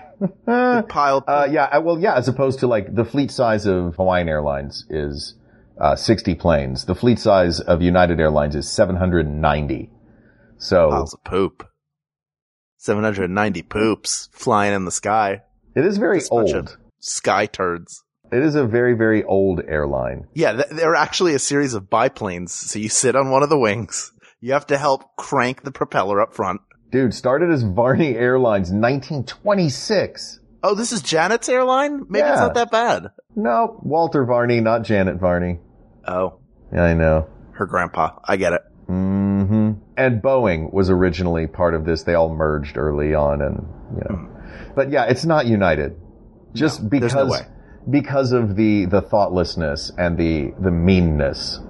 [0.47, 1.24] The pile.
[1.28, 5.35] Uh, yeah, well, yeah, as opposed to like the fleet size of Hawaiian Airlines is
[5.78, 6.84] uh, 60 planes.
[6.84, 9.90] The fleet size of United Airlines is 790.
[10.58, 11.68] So piles of poop.
[12.78, 15.42] 790 poops flying in the sky.
[15.74, 16.76] It is very Just old.
[17.00, 18.04] Sky turds.
[18.32, 20.26] It is a very, very old airline.
[20.34, 22.52] Yeah, th- they're actually a series of biplanes.
[22.52, 24.12] So you sit on one of the wings.
[24.40, 26.60] You have to help crank the propeller up front.
[26.90, 30.40] Dude, started as Varney Airlines, 1926.
[30.66, 32.06] Oh, this is Janet's airline?
[32.08, 33.08] Maybe it's not that bad.
[33.36, 35.58] No, Walter Varney, not Janet Varney.
[36.08, 36.38] Oh,
[36.72, 37.26] Yeah, I know.
[37.52, 38.18] her grandpa.
[38.24, 38.62] I get it.
[38.86, 42.04] hmm And Boeing was originally part of this.
[42.04, 44.28] They all merged early on and, you know.
[44.74, 45.96] But yeah, it's not United.
[46.54, 47.46] Just no because, way.
[47.90, 51.60] because of the, the thoughtlessness and the, the meanness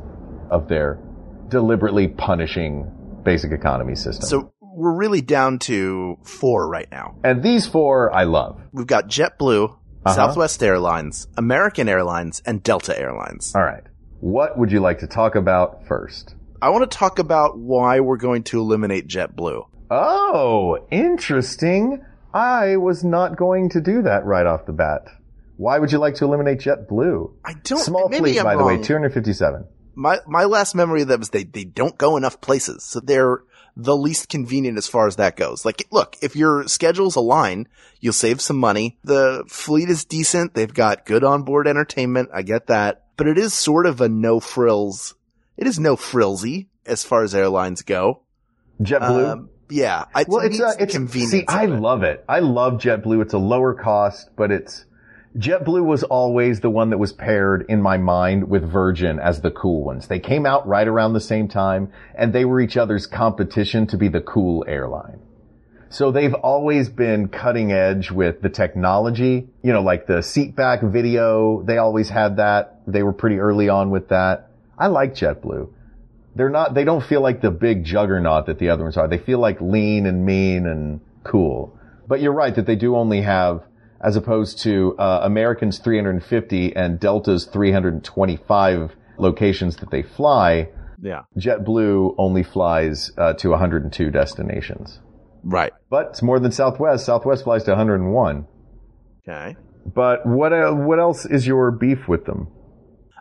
[0.51, 1.01] of their
[1.49, 2.91] deliberately punishing
[3.25, 4.27] basic economy system.
[4.29, 7.17] So we're really down to four right now.
[7.25, 8.61] and these four I love.
[8.73, 10.15] We've got JetBlue, Uh-huh.
[10.15, 13.55] Southwest Airlines, American Airlines, and Delta Airlines.
[13.55, 13.85] All right.
[14.21, 16.35] What would you like to talk about first?
[16.61, 19.67] I want to talk about why we're going to eliminate JetBlue.
[19.91, 22.05] Oh, interesting.
[22.33, 25.07] I was not going to do that right off the bat.
[25.57, 27.33] Why would you like to eliminate JetBlue?
[27.45, 27.79] I don't.
[27.79, 29.67] Small fleet, I'm by the way, 257.
[29.95, 33.43] My my last memory of them is they they don't go enough places, so they're
[33.77, 35.65] the least convenient as far as that goes.
[35.65, 37.69] Like, look, if your schedules align,
[38.01, 38.99] you'll save some money.
[39.05, 40.55] The fleet is decent.
[40.55, 42.31] They've got good onboard entertainment.
[42.33, 45.15] I get that, but it is sort of a no frills.
[45.57, 48.23] It is no frillsy as far as airlines go.
[48.81, 49.29] JetBlue?
[49.29, 51.33] Um, yeah, I, well, it's, uh, it's, convenient.
[51.33, 51.71] see, I it.
[51.71, 52.25] love it.
[52.29, 53.23] I love JetBlue.
[53.23, 54.85] It's a lower cost, but it's,
[55.37, 59.51] JetBlue was always the one that was paired in my mind with Virgin as the
[59.51, 60.07] cool ones.
[60.07, 63.97] They came out right around the same time and they were each other's competition to
[63.97, 65.19] be the cool airline.
[65.91, 70.83] So they've always been cutting edge with the technology, you know, like the seat back
[70.83, 71.63] video.
[71.63, 72.83] They always had that.
[72.87, 74.51] They were pretty early on with that.
[74.79, 75.69] I like JetBlue.
[76.37, 79.09] They're not, they don't feel like the big juggernaut that the other ones are.
[79.09, 81.77] They feel like lean and mean and cool.
[82.07, 83.63] But you're right that they do only have,
[84.05, 90.69] as opposed to uh, American's 350 and Delta's 325 locations that they fly,
[91.01, 95.01] Yeah, JetBlue only flies uh, to 102 destinations.
[95.43, 95.73] right.
[95.91, 97.07] But it's more than Southwest.
[97.07, 98.47] Southwest flies to 101.
[99.27, 99.57] Okay.
[99.87, 102.49] But what uh, what else is your beef with them?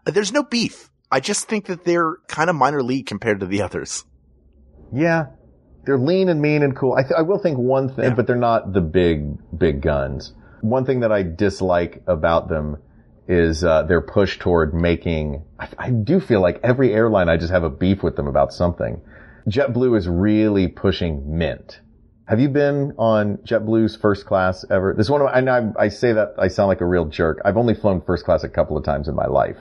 [0.08, 0.90] Uh, There's no beef.
[1.12, 4.06] I just think that they're kind of minor league compared to the others.
[4.94, 5.28] Yeah,
[5.86, 6.94] they're lean and mean and cool.
[6.94, 8.14] I, th- I will think one thing, Yeah.
[8.16, 10.34] but they're not the big big guns.
[10.64, 12.78] One thing that I dislike about them
[13.28, 15.44] is uh, their push toward making.
[15.60, 18.54] I, I do feel like every airline I just have a beef with them about
[18.54, 19.02] something.
[19.50, 21.82] JetBlue is really pushing mint.
[22.28, 24.94] Have you been on JetBlue's first class ever?
[24.96, 27.42] This is one and I, I say that I sound like a real jerk.
[27.44, 29.58] I've only flown first class a couple of times in my life.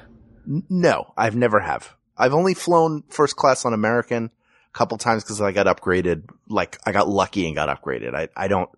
[0.46, 1.96] No, I've never have.
[2.16, 4.30] I've only flown first class on American
[4.72, 6.30] a couple times because I got upgraded.
[6.48, 8.14] Like I got lucky and got upgraded.
[8.14, 8.70] I I don't.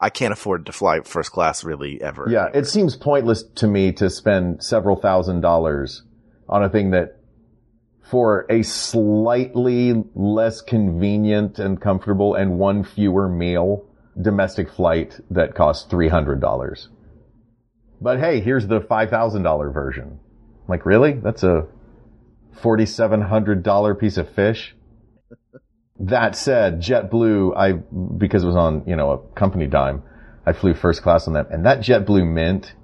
[0.00, 2.26] I can't afford to fly first class really ever.
[2.28, 6.02] Yeah, it seems pointless to me to spend several thousand dollars
[6.48, 7.18] on a thing that
[8.10, 13.84] for a slightly less convenient and comfortable and one fewer meal
[14.20, 16.88] domestic flight that costs $300.
[18.00, 20.18] But hey, here's the $5,000 version.
[20.66, 21.12] Like really?
[21.12, 21.66] That's a
[22.60, 24.74] $4,700 piece of fish?
[26.00, 30.02] That said, JetBlue, I, because it was on, you know, a company dime,
[30.46, 31.50] I flew first class on that.
[31.50, 32.74] And that JetBlue Mint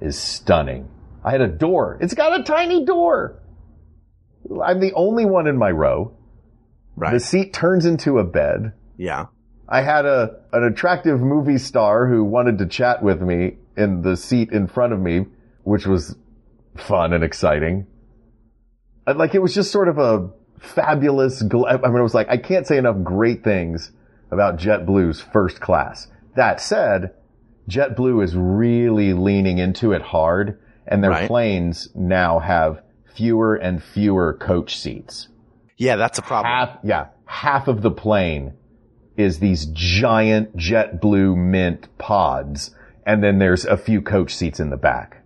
[0.00, 0.88] is stunning.
[1.24, 1.98] I had a door.
[2.00, 3.40] It's got a tiny door.
[4.64, 6.16] I'm the only one in my row.
[6.96, 7.12] right.
[7.12, 8.72] The seat turns into a bed.
[8.96, 9.26] yeah,
[9.68, 14.16] I had a, an attractive movie star who wanted to chat with me in the
[14.16, 15.26] seat in front of me,
[15.62, 16.16] which was
[16.76, 17.86] fun and exciting.
[19.06, 20.30] Like it was just sort of a
[20.60, 23.92] fabulous, gl- I mean, it was like, I can't say enough great things
[24.30, 26.08] about JetBlue's first class.
[26.36, 27.14] That said,
[27.68, 31.28] JetBlue is really leaning into it hard and their Right.
[31.28, 32.82] planes now have
[33.14, 35.28] fewer and fewer coach seats
[35.80, 35.94] yeah.
[35.96, 36.52] That's a problem.
[36.52, 38.54] half, yeah, half of the plane
[39.16, 42.74] is these giant JetBlue Mint pods,
[43.06, 45.24] and then there's a few coach seats in the back.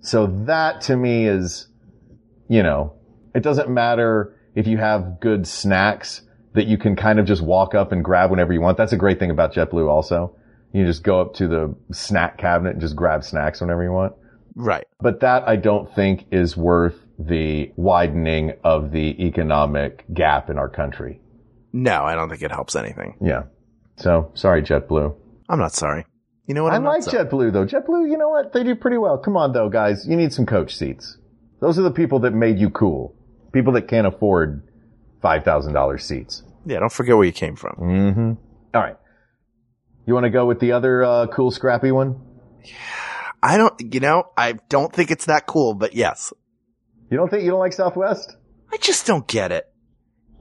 [0.00, 1.68] So that to me is,
[2.48, 2.94] you know,
[3.34, 6.22] it doesn't matter if you have good snacks
[6.54, 8.78] that you can kind of just walk up and grab whenever you want.
[8.78, 10.36] That's a great thing about JetBlue also.
[10.72, 14.14] You just go up to the snack cabinet and just grab snacks whenever you want.
[14.54, 14.84] Right.
[15.00, 20.68] But that I don't think is worth the widening of the economic gap in our
[20.68, 21.20] country.
[21.72, 23.16] No, I don't think it helps anything.
[23.20, 23.44] Yeah.
[23.96, 25.14] So sorry, JetBlue.
[25.48, 26.06] I'm not sorry.
[26.46, 26.72] You know what?
[26.72, 27.24] I I'm like sorry.
[27.24, 27.66] JetBlue though.
[27.66, 28.52] JetBlue, you know what?
[28.52, 29.18] They do pretty well.
[29.18, 30.06] Come on though, guys.
[30.06, 31.18] You need some coach seats.
[31.60, 33.16] Those are the people that made you cool.
[33.54, 34.68] People that can't afford
[35.22, 36.42] $5,000 seats.
[36.66, 37.76] Yeah, don't forget where you came from.
[37.76, 38.32] Mm-hmm.
[38.74, 38.96] All right.
[40.06, 42.20] You want to go with the other uh, cool, scrappy one?
[43.42, 46.32] I don't, you know, I don't think it's that cool, but yes.
[47.10, 48.36] You don't think you don't like Southwest?
[48.72, 49.72] I just don't get it.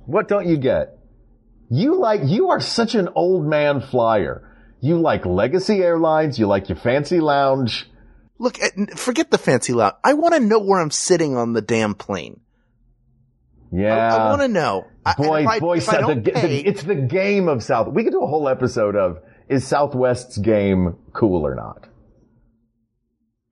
[0.06, 0.98] What don't you get?
[1.70, 4.50] You like, you are such an old man flyer.
[4.82, 6.40] You like Legacy Airlines.
[6.40, 7.90] You like your fancy lounge.
[8.38, 9.96] Look, eh, forget the fancy lounge.
[10.04, 12.42] I want to know where I'm sitting on the damn plane.
[13.76, 14.16] Yeah.
[14.16, 14.86] I, I want to know.
[15.18, 17.88] Boy, I- boy, South, the, the, it's the game of South.
[17.92, 19.20] We could do a whole episode of
[19.50, 21.88] is Southwest's game cool or not?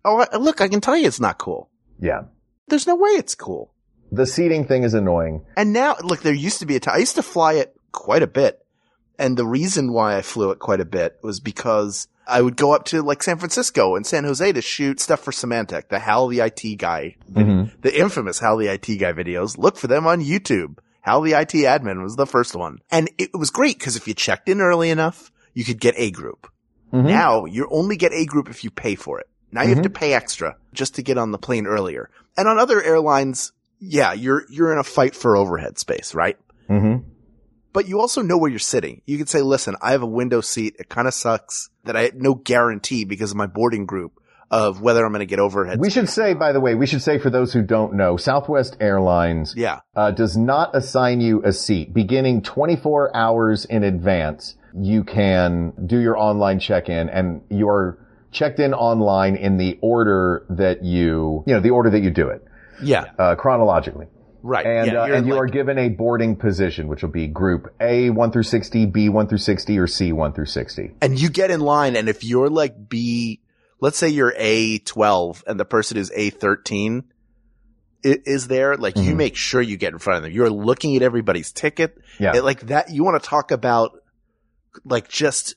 [0.06, 1.70] oh, I- look, I can tell you it's not cool.
[2.00, 2.24] Yeah.
[2.68, 3.74] There's no way it's cool.
[4.12, 5.46] The seating thing is annoying.
[5.56, 8.24] And now, look, there used to be a time, I used to fly it quite
[8.24, 8.60] a bit.
[9.20, 12.74] And the reason why I flew it quite a bit was because I would go
[12.74, 16.28] up to like San Francisco and San Jose to shoot stuff for Symantec, the Hal
[16.28, 17.76] the IT guy, mm-hmm.
[17.82, 19.58] the infamous Hal the IT guy videos.
[19.58, 20.78] Look for them on YouTube.
[21.02, 22.80] Hal the IT admin was the first one.
[22.90, 26.12] And it was great because if you checked in early enough, you could get A
[26.12, 26.50] group.
[26.94, 27.08] Mm-hmm.
[27.08, 29.28] Now you only get A group if you pay for it.
[29.52, 30.00] Now you have to mm-hmm.
[30.00, 32.10] pay extra just to get on the plane earlier.
[32.38, 36.38] And on other airlines, yeah, you're, you're in a fight for overhead space, right?
[36.70, 37.10] Mm-hmm.
[37.74, 39.02] But you also know where you're sitting.
[39.06, 40.76] You can say, listen, I have a window seat.
[40.80, 44.14] It kind of sucks that I had no guarantee because of my boarding group
[44.50, 45.80] of whether I'm going to get overhead.
[45.80, 48.76] We should say, by the way, we should say for those who don't know, Southwest
[48.82, 49.80] Airlines Yeah.
[49.96, 51.94] uh, does not assign you a seat.
[51.94, 57.98] Beginning 24 hours in advance, you can do your online check-in and you're
[58.32, 62.28] checked in online in the order that you, you know, the order that you do
[62.28, 62.44] it,
[62.84, 63.06] Yeah.
[63.18, 64.08] uh, chronologically.
[64.44, 64.66] Right.
[64.66, 67.74] And, yeah, uh, and you like- are given a boarding position, which will be group
[67.80, 70.92] A 1 through 60, B 1 through 60, or C 1 through 60.
[71.02, 73.42] and you get in line and if you're like B,
[73.80, 77.04] let's say you're A12 and the person is A13
[78.04, 79.18] is there, like you Mhm.
[79.18, 80.32] make sure you get in front of them.
[80.32, 81.98] You're looking at everybody's ticket.
[82.20, 82.36] Yeah.
[82.36, 83.92] It- like that, you want to talk about
[84.86, 85.56] like just,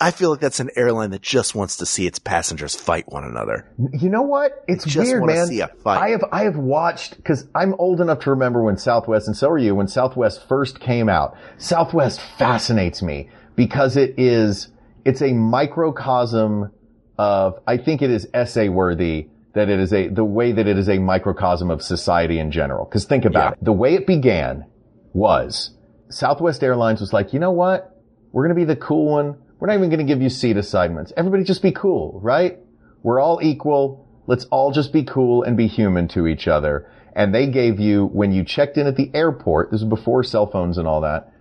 [0.00, 3.22] I feel like that's an airline that just wants to see its passengers fight one
[3.22, 3.70] another.
[3.92, 4.64] You know what?
[4.66, 5.46] It's Just weird, man.
[5.46, 6.00] see a fight.
[6.00, 9.48] I have I have watched because I'm old enough to remember when Southwest, and so
[9.50, 11.36] are you, when Southwest first came out.
[11.58, 14.68] Southwest fascinates me because it is
[15.04, 16.72] it's a microcosm
[17.16, 20.76] of I think it is essay worthy that it is a the way that it
[20.76, 22.84] is a microcosm of society in general.
[22.84, 24.66] Because think about it, the way it began
[25.12, 25.70] was
[26.08, 27.96] Southwest Airlines was like, you know what?
[28.32, 29.36] We're going to be the cool one.
[29.64, 31.10] We're not even going to give you seat assignments.
[31.16, 32.58] Everybody just be cool, right?
[33.02, 34.06] We're all equal.
[34.26, 36.86] Let's all just be cool and be human to each other.
[37.16, 40.50] And they gave you, when you checked in at the airport, this was before cell
[40.50, 41.32] phones and all that,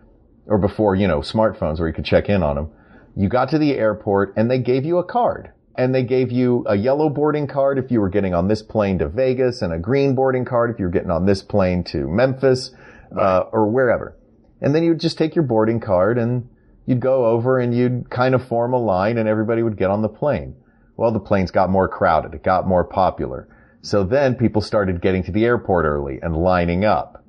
[0.45, 2.71] or before, you know, smartphones where you could check in on them.
[3.17, 5.51] You got to the airport and they gave you a card.
[5.75, 8.99] And they gave you a yellow boarding card if you were getting on this plane
[8.99, 12.07] to Vegas and a green boarding card if you were getting on this plane to
[12.07, 12.71] Memphis,
[13.19, 14.15] uh, or wherever.
[14.61, 16.47] And then you would just take your boarding card and
[16.85, 20.01] you'd go over and you'd kind of form a line and everybody would get on
[20.01, 20.55] the plane.
[20.97, 22.33] Well, the planes got more crowded.
[22.33, 23.47] It got more popular.
[23.81, 27.23] So then people started getting to the airport early and lining up.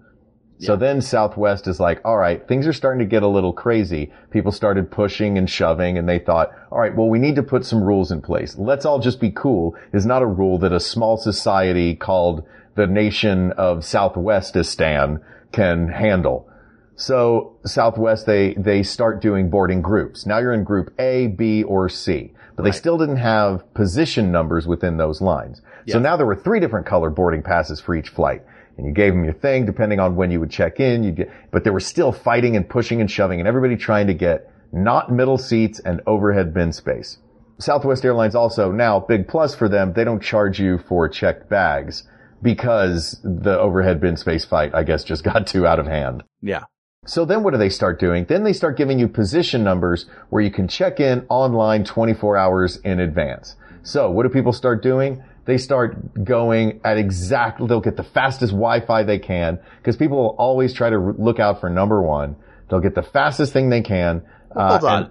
[0.61, 4.13] So then Southwest is like, all right, things are starting to get a little crazy.
[4.31, 7.67] People started pushing and shoving and they thought, all right, well, we need to put
[7.67, 8.57] some rules in place.
[8.57, 12.47] Let's all just be cool is not a rule that a small society called
[12.77, 15.21] the nation of Southwestistan
[15.53, 16.49] can handle.
[16.97, 20.27] So Southwest, they, they start doing boarding groups.
[20.27, 24.67] Now you're in group A, B, or C, but they still didn't have position numbers
[24.67, 25.61] within those lines.
[25.89, 28.43] So now there were three different color boarding passes for each flight.
[28.77, 31.05] And you gave them your thing depending on when you would check in.
[31.05, 34.15] You get, but there were still fighting and pushing and shoving and everybody trying to
[34.15, 37.19] get not middle seats and overhead bin space.
[37.59, 39.93] Southwest Airlines also now big plus for them.
[39.93, 42.09] They don't charge you for checked bags
[42.43, 46.25] because the overhead bin space fight, I guess, just got too out of hand.
[46.43, 46.65] Yeah.
[47.07, 48.25] So then what do they start doing?
[48.25, 52.77] Then they start giving you position numbers where you can check in online 24 hours
[52.79, 53.57] in advance.
[53.83, 55.23] So what do people start doing?
[55.45, 60.37] They start going at exactly, they'll get the fastest Wi-Fi they can because people will
[60.39, 62.37] always try to look out for number one.
[62.71, 64.23] They'll get the fastest thing they can.
[64.57, 65.03] uh, Hold on.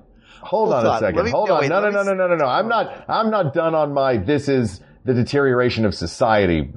[0.41, 0.95] Hold, Hold on, on.
[0.95, 1.25] a second.
[1.25, 1.61] Me- Hold no, on.
[1.61, 2.45] wait, no, no, no, no, no, no, no.
[2.47, 6.71] I'm not, I'm not done on my, this is the deterioration of society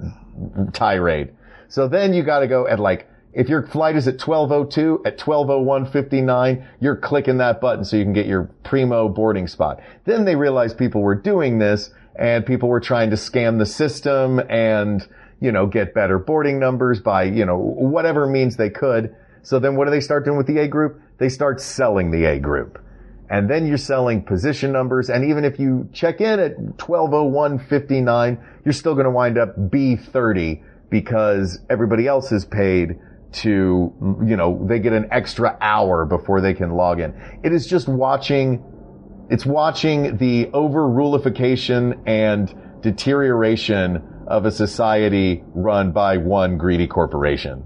[0.74, 1.32] tirade.
[1.68, 6.66] So then you gotta go at like, if your flight is at 1202, at 1201.59,
[6.80, 9.78] you're clicking that button so you can get your primo boarding spot.
[10.06, 14.40] Then they realized people were doing this and people were trying to scam the system
[14.48, 15.06] and,
[15.38, 19.14] you know, get better boarding numbers by, you know, whatever means they could.
[19.42, 20.98] So then what do they start doing with the A group?
[21.18, 22.82] They start selling the A group.
[23.28, 25.10] And then you're selling position numbers.
[25.10, 30.62] And even if you check in at 1201.59, you're still going to wind up B30
[30.88, 32.98] because everybody else is paid
[33.32, 33.92] to,
[34.26, 37.14] you know, they get an extra hour before they can log in.
[37.42, 38.64] It is just watching
[39.28, 47.64] It's watching the over-rulification and deterioration of a society run by one greedy corporation.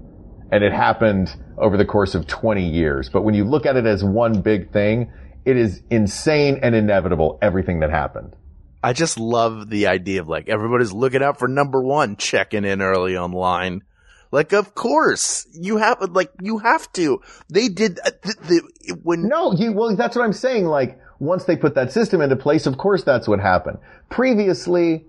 [0.51, 3.09] And it happened over the course of 20 years.
[3.09, 5.11] But when you look at it as one big thing,
[5.45, 8.35] it is insane and inevitable, everything that happened.
[8.83, 12.81] I just love the idea of like everybody's looking out for number one, checking in
[12.81, 13.83] early online.
[14.31, 17.21] Like, of course you have, like, you have to.
[17.49, 20.65] They did uh, the, the when No, you, well, that's what I'm saying.
[20.65, 23.77] Like, once they put that system into place, of course that's what happened.
[24.09, 25.05] Previously,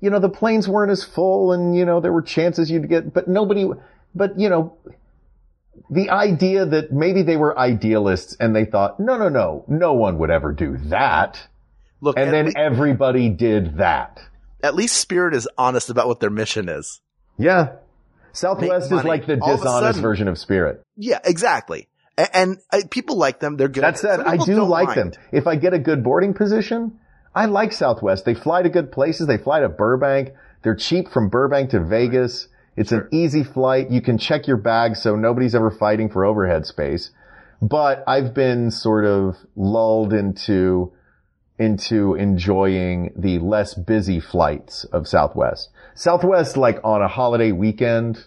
[0.00, 3.12] you know, the planes weren't as full and, you know, there were chances you'd get,
[3.12, 3.68] but nobody,
[4.14, 4.76] but, you know,
[5.90, 10.18] the idea that maybe they were idealists and they thought, no, no, no, no one
[10.18, 11.48] would ever do that.
[12.00, 14.20] look, And then le- everybody did that.
[14.62, 17.00] at least Spirit is honest about what their mission is.
[17.38, 17.72] Yeah.
[18.32, 20.82] Southwest is like the All dishonest version of Spirit.
[20.96, 21.88] Yeah, exactly.
[22.16, 23.56] And, and uh, people like them.
[23.56, 23.84] They're good.
[23.84, 25.14] That said, I do like mind.
[25.14, 25.22] them.
[25.32, 26.98] If I get a good boarding position,
[27.34, 28.24] I like Southwest.
[28.24, 29.26] They fly to good places.
[29.26, 30.34] They fly to Burbank.
[30.62, 32.48] They're cheap from Burbank to Vegas.
[32.76, 33.90] It's an easy flight.
[33.90, 37.10] You can check your bag so nobody's ever fighting for overhead space.
[37.62, 40.92] But I've been sort of lulled into,
[41.58, 45.68] into enjoying the less busy flights of Southwest.
[46.00, 48.24] Southwest, like on a holiday weekend,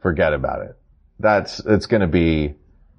[0.00, 0.78] forget about it.
[1.18, 2.54] That's, it's gonna be,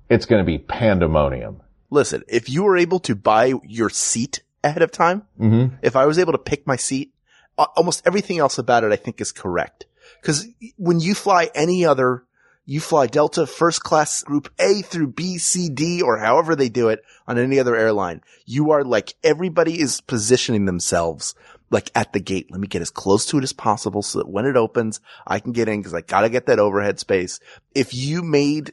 [0.08, 1.62] it's gonna be pandemonium.
[1.90, 5.78] Listen, if you were able to buy your seat ahead of time, Mm-hmm.
[5.82, 7.12] if I was able to pick my seat,
[7.58, 9.88] almost everything else about it I think is correct.
[10.22, 10.46] Cause
[10.76, 12.24] when you fly any other,
[12.68, 16.90] you fly Delta first class group A through B, C, D, or however they do
[16.90, 21.34] it on any other airline, you are like, everybody is positioning themselves
[21.70, 22.48] like at the gate.
[22.50, 25.40] Let me get as close to it as possible so that when it opens, I
[25.40, 27.40] can get in because I gotta get that overhead space.
[27.76, 28.72] If you made,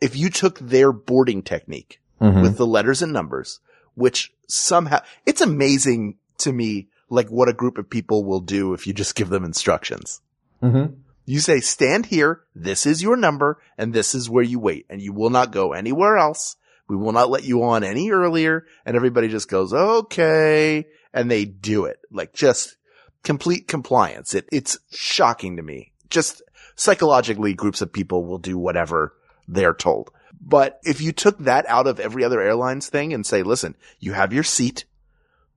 [0.00, 2.42] if you took their boarding technique Mm-hmm.
[2.42, 3.58] with the letters and numbers,
[3.96, 8.86] which somehow it's amazing to me, like what a group of people will do if
[8.86, 10.20] you just give them instructions.
[10.62, 10.94] Mm-hmm.
[11.26, 12.42] You say, stand here.
[12.54, 15.72] This is your number and this is where you wait and you will not go
[15.72, 16.54] anywhere else.
[16.88, 18.66] We will not let you on any earlier.
[18.84, 20.84] And everybody just goes, okay.
[21.14, 22.76] And they do it like just
[23.22, 24.34] complete compliance.
[24.34, 25.92] It, it's shocking to me.
[26.10, 26.42] Just
[26.76, 29.14] psychologically groups of people will do whatever
[29.48, 30.10] they're told.
[30.40, 34.12] But if you took that out of every other airlines thing and say, listen, you
[34.12, 34.84] have your seat.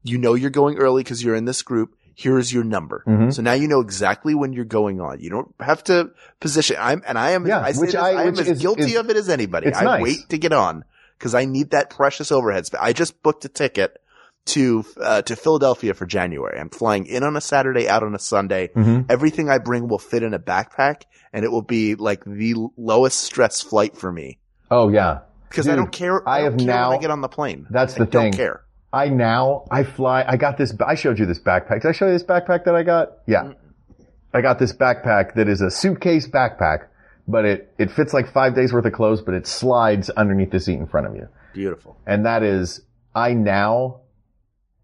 [0.03, 1.95] You know you're going early because you're in this group.
[2.13, 3.03] Here's your number.
[3.07, 3.33] Mhm.
[3.33, 5.19] So now you know exactly when you're going on.
[5.19, 6.77] You don't have to position.
[6.79, 8.91] I'm, and I am, Yeah, I say which I- I, am which as is- guilty
[8.91, 9.73] is- of it as anybody.
[9.73, 10.01] I nice.
[10.03, 10.85] wait to get on
[11.17, 12.79] because I need that precious overhead space.
[12.81, 13.97] I just booked a ticket
[14.47, 16.59] to, uh, to Philadelphia for January.
[16.59, 18.69] I'm flying in on a Saturday, out on a Sunday.
[18.75, 19.05] Mhm.
[19.09, 21.03] Everything I bring will fit in a backpack
[21.33, 24.37] and it will be like the lowest stress flight for me.
[24.69, 25.19] Oh yeah.
[25.49, 26.27] Because I don't care.
[26.27, 27.65] I I, don't have care now- I get on the plane.
[27.69, 28.33] That's I the don't thing.
[28.33, 28.61] care.
[28.93, 31.81] I now, I fly, I got this, I showed you this backpack.
[31.81, 33.09] Did I show you this backpack that I got?
[33.25, 33.51] Yeah.
[34.33, 36.85] I got this backpack that is a suitcase backpack,
[37.27, 40.59] but it, it fits like five days worth of clothes, but it slides underneath the
[40.59, 41.27] seat in front of you.
[41.53, 41.97] Beautiful.
[42.05, 42.81] And that is,
[43.13, 44.01] I now,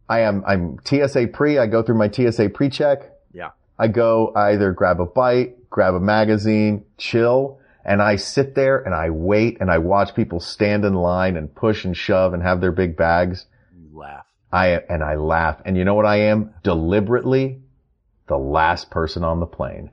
[0.10, 3.12] I am, I'm TSA pre, I go through my TSA pre-check.
[3.34, 3.52] Yeah.
[3.78, 8.80] I go I either grab a bite, grab a magazine, chill, and I sit there
[8.80, 12.44] and I wait and I watch people stand in line and push and shove and
[12.44, 13.46] have their big bags.
[13.76, 14.26] You laugh.
[14.52, 15.62] I, and I laugh.
[15.66, 16.54] And you know what I am?
[16.64, 17.62] Deliberately
[18.28, 19.92] the last person on the plane.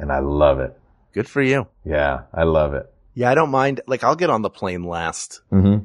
[0.00, 0.76] And I love it.
[1.12, 1.66] Good for you.
[1.84, 2.90] Yeah, I love it.
[3.14, 3.82] Yeah, I don't mind.
[3.86, 5.84] Like, I'll get on the plane last Mm-hmm.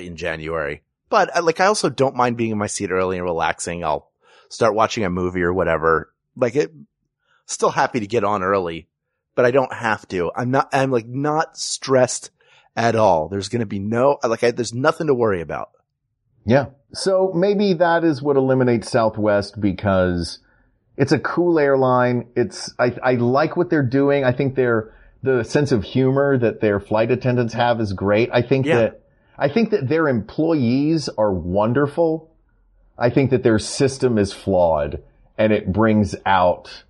[0.00, 3.24] in January, but uh, like, I also don't mind being in my seat early and
[3.24, 3.84] relaxing.
[3.84, 4.10] I'll
[4.48, 6.12] start watching a movie or whatever.
[6.36, 6.72] Like, it,
[7.46, 8.88] still happy to get on early,
[9.34, 10.30] but I don't have to.
[10.36, 12.30] I'm not, I'm like not stressed
[12.76, 13.28] at all.
[13.28, 15.70] There's going to be no, like, I, there's nothing to worry about.
[16.44, 16.66] Yeah.
[16.92, 20.40] So maybe that is what eliminates Southwest because
[20.96, 22.28] it's a cool airline.
[22.36, 24.24] It's, I, I like what they're doing.
[24.24, 28.30] I think their, the sense of humor that their flight attendants have is great.
[28.32, 28.76] I think Yeah.
[28.78, 29.00] that,
[29.36, 32.30] I think that their employees are wonderful.
[32.96, 35.02] I think that their system is flawed
[35.36, 36.84] and it brings out,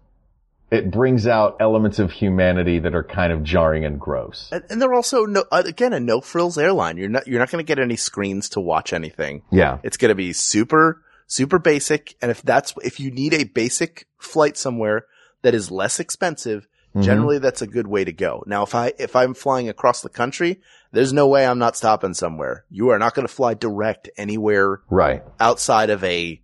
[0.70, 4.50] it brings out elements of humanity that are kind of jarring and gross.
[4.52, 6.98] And, and they're also no, uh, again, a no frills airline.
[6.98, 9.42] You're not, you're not going to get any screens to watch anything.
[9.50, 9.78] Yeah.
[9.82, 12.16] It's going to be super, super basic.
[12.22, 15.06] And if that's, if you need a basic flight somewhere
[15.42, 17.02] that is less expensive, Mhm.
[17.02, 18.44] generally that's a good way to go.
[18.46, 20.60] Now, if I, if I'm flying across the country,
[20.92, 22.64] there's no way I'm not stopping somewhere.
[22.70, 25.22] You are not going to fly direct anywhere Right.
[25.40, 26.40] outside of a,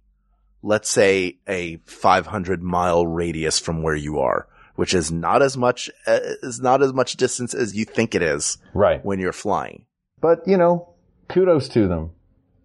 [0.62, 5.88] let's say a 500 mile radius from where you are, which is not as much,
[6.06, 9.04] uh, is not as much distance as you think it is Right.
[9.04, 9.84] when you're flying.
[10.20, 10.88] But, you know,
[11.28, 12.10] kudos to them.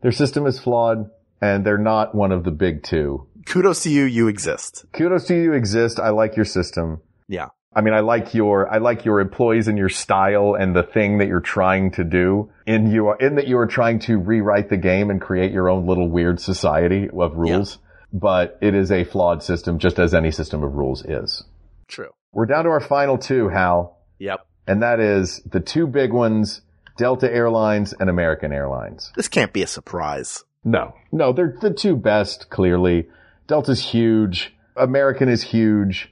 [0.02, 1.10] Their system is flawed
[1.42, 3.28] and they're not one of the big two.
[3.46, 4.04] Kudos to you.
[4.06, 4.86] You exist.
[4.94, 6.00] Kudos to you exist.
[6.00, 7.02] I like your system.
[7.28, 7.50] Yeah.
[7.78, 11.18] I mean, I like your, I like your employees and your style and the thing
[11.18, 14.70] that you're trying to do in you, are, in that you are trying to rewrite
[14.70, 17.80] the game and create your own little weird society of rules.
[18.14, 21.44] But it is a flawed system, just as any system of rules is.
[21.90, 22.12] True.
[22.32, 24.40] We're down to our final two, Hal, Yep.
[24.68, 26.62] and that is the two big ones,
[26.98, 29.12] Delta Airlines and American Airlines.
[29.18, 30.46] This can't be a surprise.
[30.66, 33.08] No, no, they're the two best, clearly.
[33.48, 34.54] Delta's huge.
[34.76, 36.12] American is huge.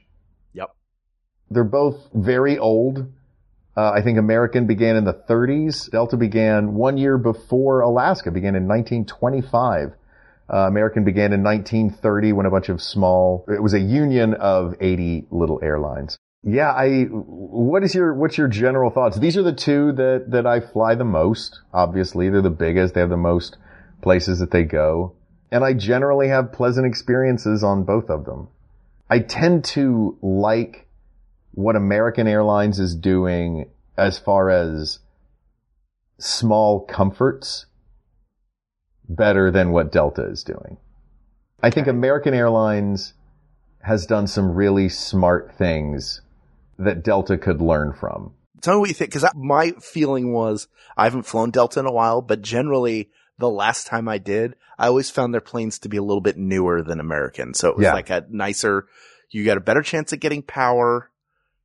[0.52, 0.70] Yep.
[1.50, 3.12] They're both very old.
[3.76, 5.90] Uh, I think American began in the 30s.
[5.90, 9.92] Delta began one year before Alaska, began in 1925.
[10.48, 14.74] Uh, American began in 1930 when a bunch of small, it was a union of
[14.80, 16.16] 80 little airlines.
[16.44, 19.18] Yeah, I, what is your, what's your general thoughts?
[19.18, 21.60] These are the two that, that I fly the most.
[21.72, 22.94] Obviously, they're the biggest.
[22.94, 23.56] They have the most
[24.04, 25.16] places that they go.
[25.50, 28.48] And I generally have pleasant experiences on both of them.
[29.10, 30.86] I tend to like
[31.52, 35.00] what American Airlines is doing as far as
[36.18, 37.66] small comforts
[39.08, 40.78] better than what Delta is doing.
[41.62, 43.14] I think American Airlines
[43.82, 46.20] has done some really smart things
[46.78, 48.34] that Delta could learn from.
[48.60, 51.92] Tell me what you think, because my feeling was I haven't flown Delta in a
[51.92, 55.96] while, but generally the last time I did, I always found their planes to be
[55.96, 57.54] a little bit newer than American.
[57.54, 57.92] So it was Yeah.
[57.94, 58.86] like a nicer,
[59.30, 61.10] you got a better chance of getting power.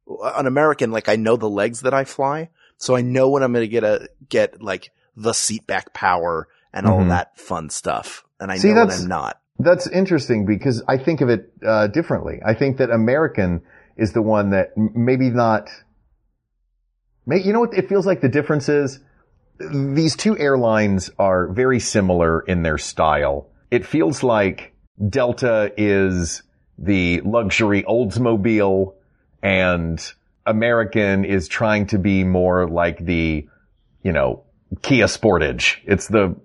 [0.07, 3.53] On American, like I know the legs that I fly, so I know when I'm
[3.53, 7.09] going to get a, get like the seat back power and all Mhm.
[7.09, 8.23] that fun stuff.
[8.39, 9.39] And I See, know when that's- I'm not.
[9.59, 12.39] That's interesting because I think of it uh, differently.
[12.43, 13.61] I think that American
[13.97, 15.69] is the one that m- maybe not.
[17.25, 17.73] May, you know what?
[17.73, 18.99] It feels like the difference is
[19.59, 23.49] these two airlines are very similar in their style.
[23.71, 24.73] It feels like
[25.09, 26.43] Delta is
[26.77, 28.93] the luxury Oldsmobile
[29.43, 30.13] and
[30.45, 33.47] American is trying to be more like the,
[34.03, 34.43] you know,
[34.81, 35.77] Kia Sportage.
[35.85, 36.35] It's the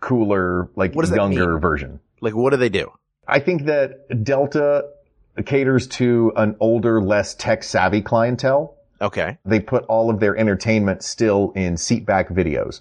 [0.00, 2.00] cooler, like younger version.
[2.20, 2.92] Like, what do they do?
[3.28, 4.88] I think that Delta
[5.44, 8.75] caters to an older, less tech savvy clientele.
[9.00, 9.38] Okay.
[9.44, 12.80] They put all of their entertainment still in seatback videos.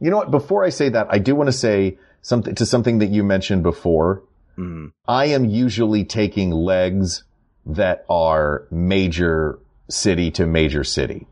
[0.00, 0.30] You know what?
[0.30, 3.62] Before I say that, I do want to say something to something that you mentioned
[3.62, 4.22] before.
[4.58, 4.92] Mm.
[5.06, 7.24] I am usually taking legs
[7.66, 9.58] that are major
[9.88, 11.26] city to major city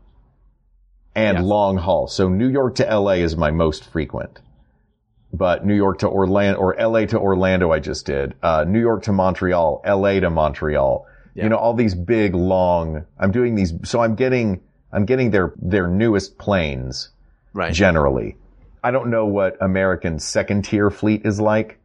[1.15, 2.07] and long haul.
[2.07, 4.39] So New York to LA is my most frequent,
[5.33, 9.03] but New York to Orlando or LA to Orlando, I just did, uh, New York
[9.03, 11.43] to Montreal, LA to Montreal, Yeah.
[11.43, 14.61] you know, all these big, long, I'm doing these, so I'm getting,
[14.91, 17.09] I'm getting their, their newest planes
[17.53, 17.73] Right.
[17.73, 18.37] generally.
[18.83, 21.79] I don't know what American's second tier fleet is like.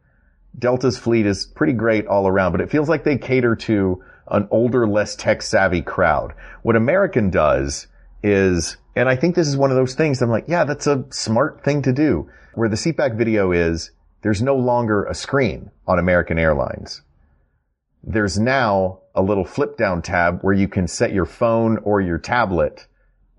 [0.57, 4.47] Delta's fleet is pretty great all around, but it feels like they cater to an
[4.51, 6.33] older, less tech savvy crowd.
[6.63, 7.87] What American does
[8.23, 11.05] is, and I think this is one of those things I'm like, yeah, that's a
[11.11, 12.29] smart thing to do.
[12.55, 13.91] Where the seatback video is,
[14.23, 17.01] there's no longer a screen on American Airlines.
[18.03, 22.17] There's now a little flip down tab where you can set your phone or your
[22.19, 22.85] tablet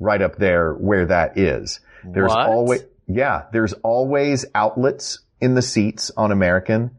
[0.00, 1.80] right up there where that is.
[2.04, 2.46] There's What?
[2.46, 6.90] always, yeah, there's always outlets in the seats on American.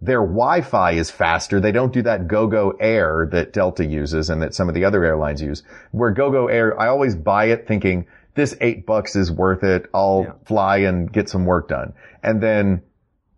[0.00, 1.58] Their Wi-Fi is faster.
[1.60, 5.04] They don't do that GoGo Air that Delta uses and that some of the other
[5.04, 5.62] airlines use.
[5.92, 9.86] Where GoGo Air, I always buy it thinking this eight bucks is worth it.
[9.94, 10.32] I'll Yeah.
[10.44, 11.94] fly and get some work done.
[12.22, 12.82] And then,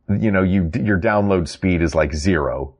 [0.09, 2.75] you know, you, your download speed is like zero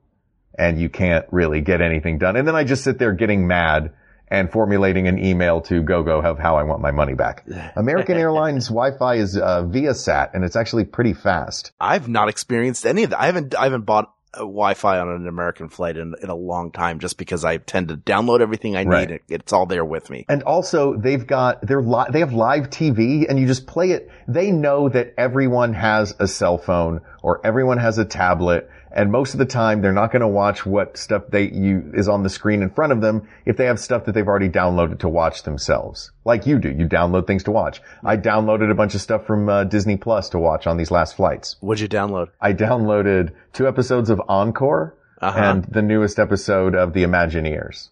[0.57, 2.35] and you can't really get anything done.
[2.35, 3.93] And then I just sit there getting mad
[4.27, 7.45] and formulating an email to GoGo of how I want my money back.
[7.75, 11.71] American Airlines Wi-Fi is uh, Viasat and it's actually pretty fast.
[11.79, 13.19] I've not experienced any of that.
[13.21, 16.99] I haven't, I haven't bought Wi-Fi on an American flight in, in a long time
[16.99, 19.09] just because I tend to download everything I Right.
[19.09, 19.15] need.
[19.15, 20.25] It, it's all there with me.
[20.29, 24.09] And also they've got their li- they have live TV and you just play it.
[24.29, 29.33] They know that everyone has a cell phone or everyone has a tablet and most
[29.33, 32.29] of the time they're not going to watch what stuff they you is on the
[32.29, 35.43] screen in front of them if they have stuff that they've already downloaded to watch
[35.43, 36.11] themselves.
[36.25, 36.69] Like you do.
[36.69, 37.81] You download things to watch.
[38.03, 41.15] I downloaded a bunch of stuff from uh, Disney Plus to watch on these last
[41.15, 41.55] flights.
[41.61, 42.29] What'd you download?
[42.41, 45.39] I downloaded two episodes of Encore Uh-huh.
[45.39, 47.89] and the newest episode of The Imagineers.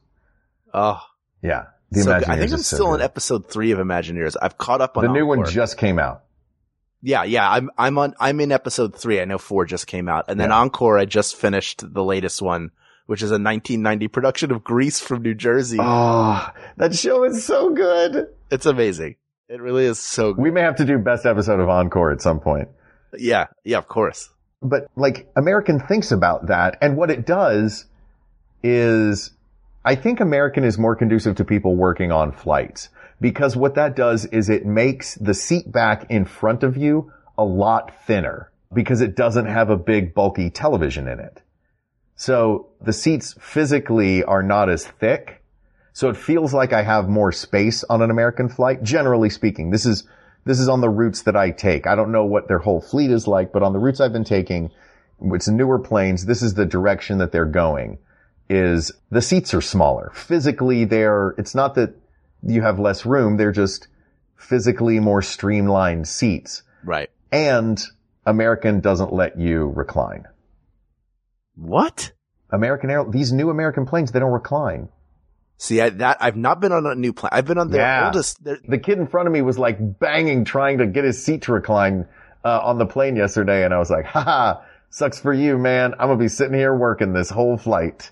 [0.74, 1.00] Oh,
[1.42, 1.66] Yeah.
[1.92, 2.28] The so Imagineers.
[2.30, 3.06] I think I'm so still on good.
[3.06, 4.36] episode three of Imagineers.
[4.40, 6.24] I've caught up on The new one just came out.
[7.02, 7.50] Yeah, yeah.
[7.50, 9.22] I'm I'm on I'm in episode three.
[9.22, 10.58] I know four just came out, and then Yeah.
[10.58, 10.98] Encore.
[10.98, 12.72] I just finished the latest one,
[13.06, 15.78] which is a 1990 production of Grease from New Jersey.
[15.80, 18.28] Oh, that show is so good.
[18.52, 19.16] It's amazing.
[19.48, 20.44] It really is so good.
[20.44, 22.68] We may have to do best episode of Encore at some point.
[23.18, 23.48] Yeah.
[23.64, 24.30] Yeah, of course.
[24.62, 27.86] But like American thinks about that and what it does
[28.62, 29.32] is
[29.86, 32.90] I think American is more conducive to people working on flights
[33.22, 37.44] because what that does is it makes the seat back in front of you a
[37.44, 41.42] lot thinner because it doesn't have a big bulky television in it.
[42.16, 45.44] So the seats physically are not as thick.
[45.94, 49.70] So it feels like I have more space on an American flight, generally speaking.
[49.70, 50.04] This is,
[50.46, 51.88] this is on the routes that I take.
[51.88, 54.24] I don't know what their whole fleet is like, but on the routes I've been
[54.24, 54.72] taking,
[55.22, 56.26] it's newer planes.
[56.26, 57.98] This is the direction that they're going
[58.50, 60.12] is the seats are smaller.
[60.14, 61.94] Physically, they're, it's not that
[62.44, 63.38] you have less room.
[63.38, 63.88] They're just
[64.36, 66.64] physically more streamlined seats.
[66.84, 67.10] Right.
[67.32, 67.82] And
[68.26, 70.26] American doesn't let you recline.
[71.56, 72.12] What?
[72.52, 74.90] American Air, these new American planes, they don't recline.
[75.58, 77.30] See, I, that I've not been on a new plane.
[77.34, 78.06] I've been on their Yeah.
[78.06, 78.44] oldest.
[78.44, 81.44] Their, The kid in front of me was like banging, trying to get his seat
[81.44, 82.08] to recline,
[82.46, 83.66] uh, on the plane yesterday.
[83.66, 85.94] And I was like, "Ha ha, sucks for you, man.
[86.00, 88.10] I'm going to be sitting here working this whole flight.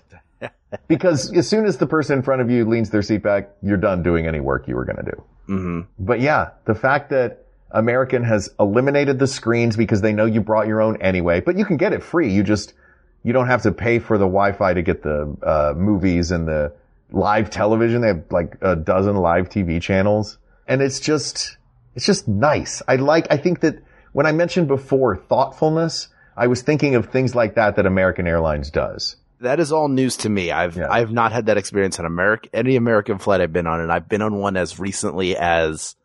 [0.86, 3.76] Because as soon as the person in front of you leans their seat back, you're
[3.76, 5.22] done doing any work you were going to do.
[5.48, 5.86] Mhm.
[5.98, 10.66] But yeah, the fact that American has eliminated the screens because they know you brought
[10.66, 12.32] your own anyway, but you can get it free.
[12.32, 12.74] You just,
[13.22, 16.72] you don't have to pay for the Wi-Fi to get the, uh, movies and the
[17.10, 18.00] live television.
[18.00, 21.56] They have like a dozen live TV channels and it's just,
[21.94, 22.82] it's just nice.
[22.86, 27.34] I like, I think that when I mentioned before thoughtfulness, I was thinking of things
[27.34, 29.16] like that that American Airlines does.
[29.40, 30.50] That is all news to me.
[30.50, 30.90] I've Yeah.
[30.90, 34.08] I've not had that experience on American any American flight I've been on, and I've
[34.08, 35.96] been on one as recently as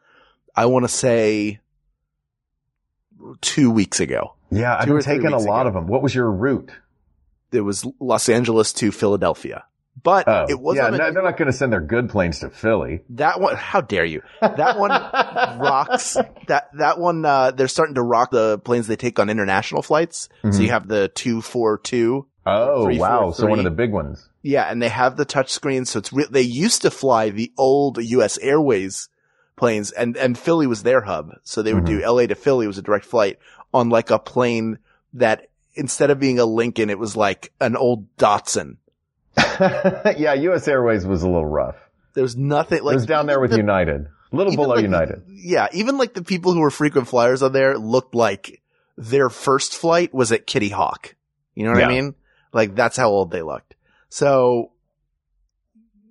[0.56, 1.60] I want to say
[3.42, 4.34] two weeks ago.
[4.52, 5.70] Yeah, I've been taking a lot ago.
[5.70, 5.88] of them.
[5.88, 6.72] What was your route?
[7.52, 9.64] It was Los Angeles to Philadelphia,
[10.02, 10.92] but Oh, it wasn't.
[10.94, 13.02] yeah, no- they're not going to send their good planes to Philly.
[13.12, 13.56] that one.
[13.56, 14.22] How dare you?
[14.42, 14.90] That one
[15.60, 16.16] rocks.
[16.48, 17.26] That that one.
[17.26, 20.30] Uh, they're starting to rock the planes they take on international flights.
[20.52, 22.28] So you have the two four two.
[22.46, 23.22] Oh, Three, wow.
[23.22, 24.28] four, so one of the big ones.
[24.41, 26.28] Yeah, and they have the touch screen, so it's real.
[26.30, 28.38] They used to fly the old U.S.
[28.39, 29.08] Airways
[29.56, 32.06] planes, and and Philly was their hub, so they would do mm-hmm.
[32.06, 32.28] L.A.
[32.28, 33.39] to Philly was a direct flight
[33.74, 34.80] on like a plane
[35.14, 38.78] that instead of being a Lincoln, it was like an old Datsun.
[39.38, 40.68] yeah, U.S.
[40.68, 41.78] Airways was a little rough.
[42.14, 44.08] There was nothing it like was down there with the- United.
[44.32, 45.24] A little below like- United.
[45.30, 48.62] Yeah, even like the people who were frequent flyers on there looked like
[48.98, 51.16] their first flight was at Kitty Hawk.
[51.56, 52.16] You know what I mean?
[52.54, 53.76] Like that's how old they looked.
[54.10, 54.72] So,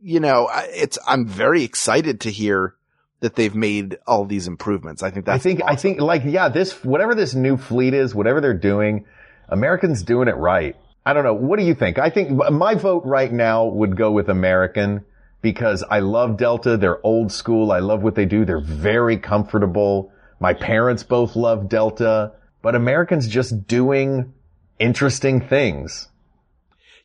[0.02, 2.74] you know, it's, I'm very excited to hear
[3.20, 5.02] that they've made all these improvements.
[5.02, 8.14] I think that's I think, I think like, yeah, this, whatever this new fleet is,
[8.14, 9.06] whatever they're doing,
[9.48, 10.74] Americans doing it right.
[11.06, 11.34] I don't know.
[11.34, 11.98] What do you think?
[11.98, 15.04] I think my vote right now would go with American
[15.40, 16.76] because I love Delta.
[16.76, 17.72] They're old school.
[17.72, 18.44] I love what they do.
[18.44, 20.12] They're very comfortable.
[20.40, 22.32] My parents both love Delta,
[22.62, 24.32] but Americans just doing
[24.78, 26.08] interesting things.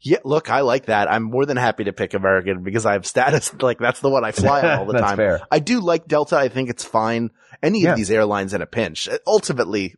[0.01, 1.11] Yeah, look, I like that.
[1.11, 3.51] I'm more than happy to pick American because I have status.
[3.59, 5.17] Like that's the one I fly on all the time.
[5.17, 5.41] fair.
[5.51, 6.37] I do like Delta.
[6.37, 7.31] I think it's fine.
[7.63, 7.91] Any Yeah.
[7.91, 9.09] of these airlines in a pinch.
[9.25, 9.95] Ultimately,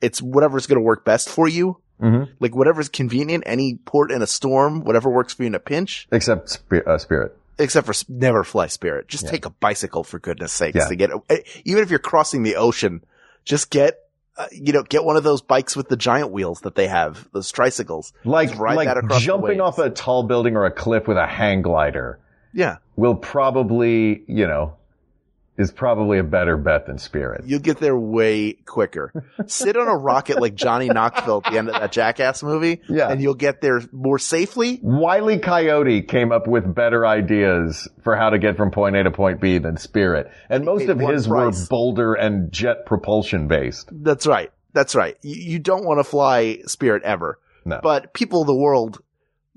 [0.00, 1.80] it's whatever's going to work best for you.
[2.02, 2.32] Mm-hmm.
[2.40, 6.08] Like whatever's convenient, any port in a storm, whatever works for you in a pinch,
[6.10, 7.36] Except uh, Spirit.
[7.58, 9.06] except for never fly Spirit.
[9.06, 9.30] Just Yeah.
[9.32, 10.88] take a bicycle for goodness sakes Yeah.
[10.88, 13.04] to get, eh, even if you're crossing the ocean,
[13.44, 13.98] just get,
[14.40, 17.28] uh, you know, get one of those bikes with the giant wheels that they have,
[17.32, 18.12] those tricycles.
[18.24, 21.60] Like, like that across jumping off a tall building or a cliff with a hang
[21.62, 22.18] glider
[22.54, 22.78] Yeah.
[22.96, 24.74] will probably, you know,
[25.60, 27.44] is probably a better bet than Spirit.
[27.44, 29.12] You'll get there way quicker.
[29.46, 32.80] Sit on a rocket like Johnny Knoxville at the end of that Jackass movie.
[32.88, 33.10] Yeah.
[33.10, 34.80] And you'll get there more safely.
[34.82, 39.10] Wiley Coyote came up with better ideas for how to get from point A to
[39.10, 40.30] point B than Spirit.
[40.48, 41.60] And most of his price.
[41.60, 43.90] were boulder and jet propulsion based.
[43.92, 44.50] That's right.
[44.72, 45.18] That's right.
[45.20, 47.38] You, you don't want to fly Spirit ever.
[47.66, 47.80] No.
[47.82, 49.02] But people of the world,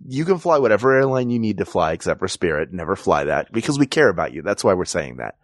[0.06, 2.74] you can fly whatever airline you need to fly except for Spirit.
[2.74, 4.42] Never fly that because we care about you.
[4.42, 5.36] That's why we're saying that.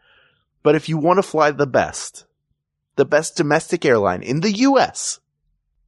[0.64, 2.26] But if you want to fly the best,
[2.96, 5.20] the best domestic airline in the US,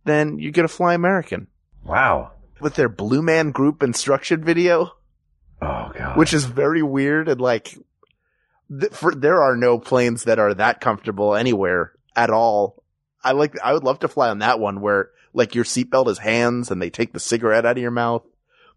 [0.06, 1.48] then you're going to fly American
[1.84, 2.32] Wow.
[2.60, 4.94] with their Blue Man Group instruction video.
[5.64, 6.18] Oh god.
[6.18, 7.78] which is very weird and like
[8.80, 12.82] th- for, there are no planes that are that comfortable anywhere at all.
[13.24, 16.18] I like I would love to fly on that one where like your seatbelt is
[16.18, 18.24] hands and they take the cigarette out of your mouth.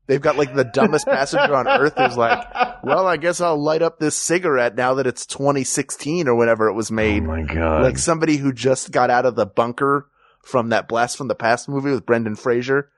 [0.06, 2.46] They've got like the dumbest passenger on earth who's like,
[2.82, 6.74] well, I guess I'll light up this cigarette now that it's 2016 or whenever it
[6.74, 7.22] was oh made.
[7.24, 7.82] my god.
[7.82, 10.08] like somebody who just got out of the bunker
[10.42, 12.90] from that Blast from the Past movie with Brendan Fraser.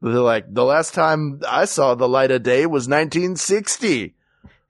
[0.00, 4.14] They're like, the last time I saw the light of day was 1960.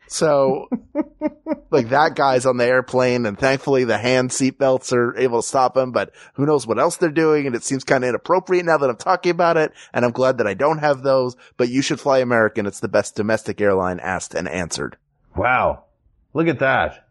[0.07, 0.68] So,
[1.70, 5.76] like that guy's on the airplane and thankfully the hand seatbelts are able to stop
[5.76, 7.46] him, but who knows what else they're doing.
[7.46, 9.72] And it seems kind of inappropriate now that I'm talking about it.
[9.92, 12.66] And I'm glad that I don't have those, but you should fly American.
[12.66, 14.96] It's the best domestic airline asked and answered.
[15.36, 15.84] Wow.
[16.32, 17.09] Look at that.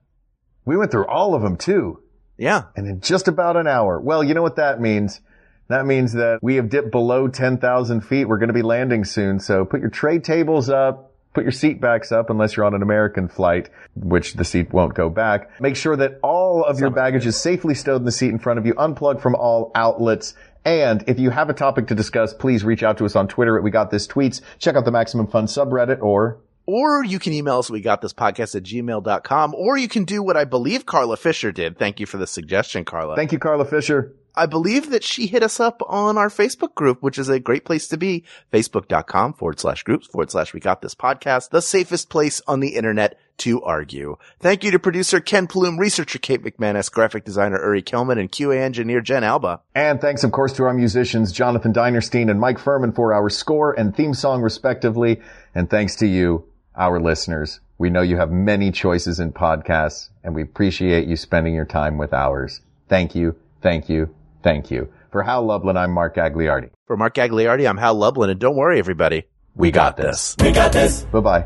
[0.65, 2.01] We went through all of them too.
[2.37, 2.63] Yeah.
[2.75, 3.99] And in just about an hour.
[3.99, 5.21] Well, you know what that means?
[5.69, 8.25] That means that we have dipped below 10,000 feet.
[8.25, 9.39] We're going to be landing soon.
[9.39, 11.12] So put your tray tables up.
[11.34, 14.93] Put your seat backs up unless you're on an American flight, which the seat won't
[14.93, 15.59] go back.
[15.59, 18.59] Make sure that all of your baggage is safely stowed in the seat in front
[18.59, 18.73] of you.
[18.75, 20.36] Unplug from all outlets.
[20.65, 23.57] And if you have a topic to discuss, please reach out to us on Twitter
[23.57, 24.41] at We Got This Tweets.
[24.59, 28.13] Check out the Maximum Fun subreddit or Or you can email us, we got this
[28.13, 31.77] podcast at gmail.com, or you can do what I believe Carla Fisher did.
[31.77, 33.15] Thank you for the suggestion, Carla.
[33.15, 34.13] thank you, Carla Fisher.
[34.36, 37.65] I believe that she hit us up on our Facebook group, which is a great
[37.65, 38.23] place to be.
[38.51, 42.75] Facebook.com forward slash groups forward slash we got this podcast, the safest place on the
[42.75, 44.17] internet to argue.
[44.39, 48.61] Thank you to producer Ken Plume, researcher Kate McManus, graphic designer Uri Kelman, and QA
[48.61, 49.61] engineer Jen Alba.
[49.73, 53.73] And thanks, of course, to our musicians, Jonathan Dinerstein and Mike Furman for our score
[53.73, 55.21] and theme song, respectively.
[55.55, 57.59] And thanks to you, our listeners.
[57.77, 61.97] We know you have many choices in podcasts, and we appreciate you spending your time
[61.97, 62.61] with ours.
[62.88, 64.13] Thank you, thank you,
[64.43, 64.91] thank you.
[65.11, 66.69] For Hal Lublin, I'm Mark Gagliardi.
[66.85, 69.23] For Mark Gagliardi, I'm Hal Lublin, and don't worry, everybody.
[69.55, 70.35] We, got, this.
[70.39, 71.03] We got this.
[71.05, 71.45] Bye-bye.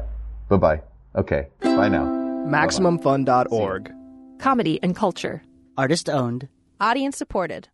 [0.49, 0.81] Bye-bye.
[1.15, 1.47] Okay.
[1.61, 2.05] Bye now.
[2.47, 3.91] MaximumFun.org.
[4.39, 5.43] Comedy and culture.
[5.77, 6.47] Artist owned.
[6.79, 7.69] Audience supported.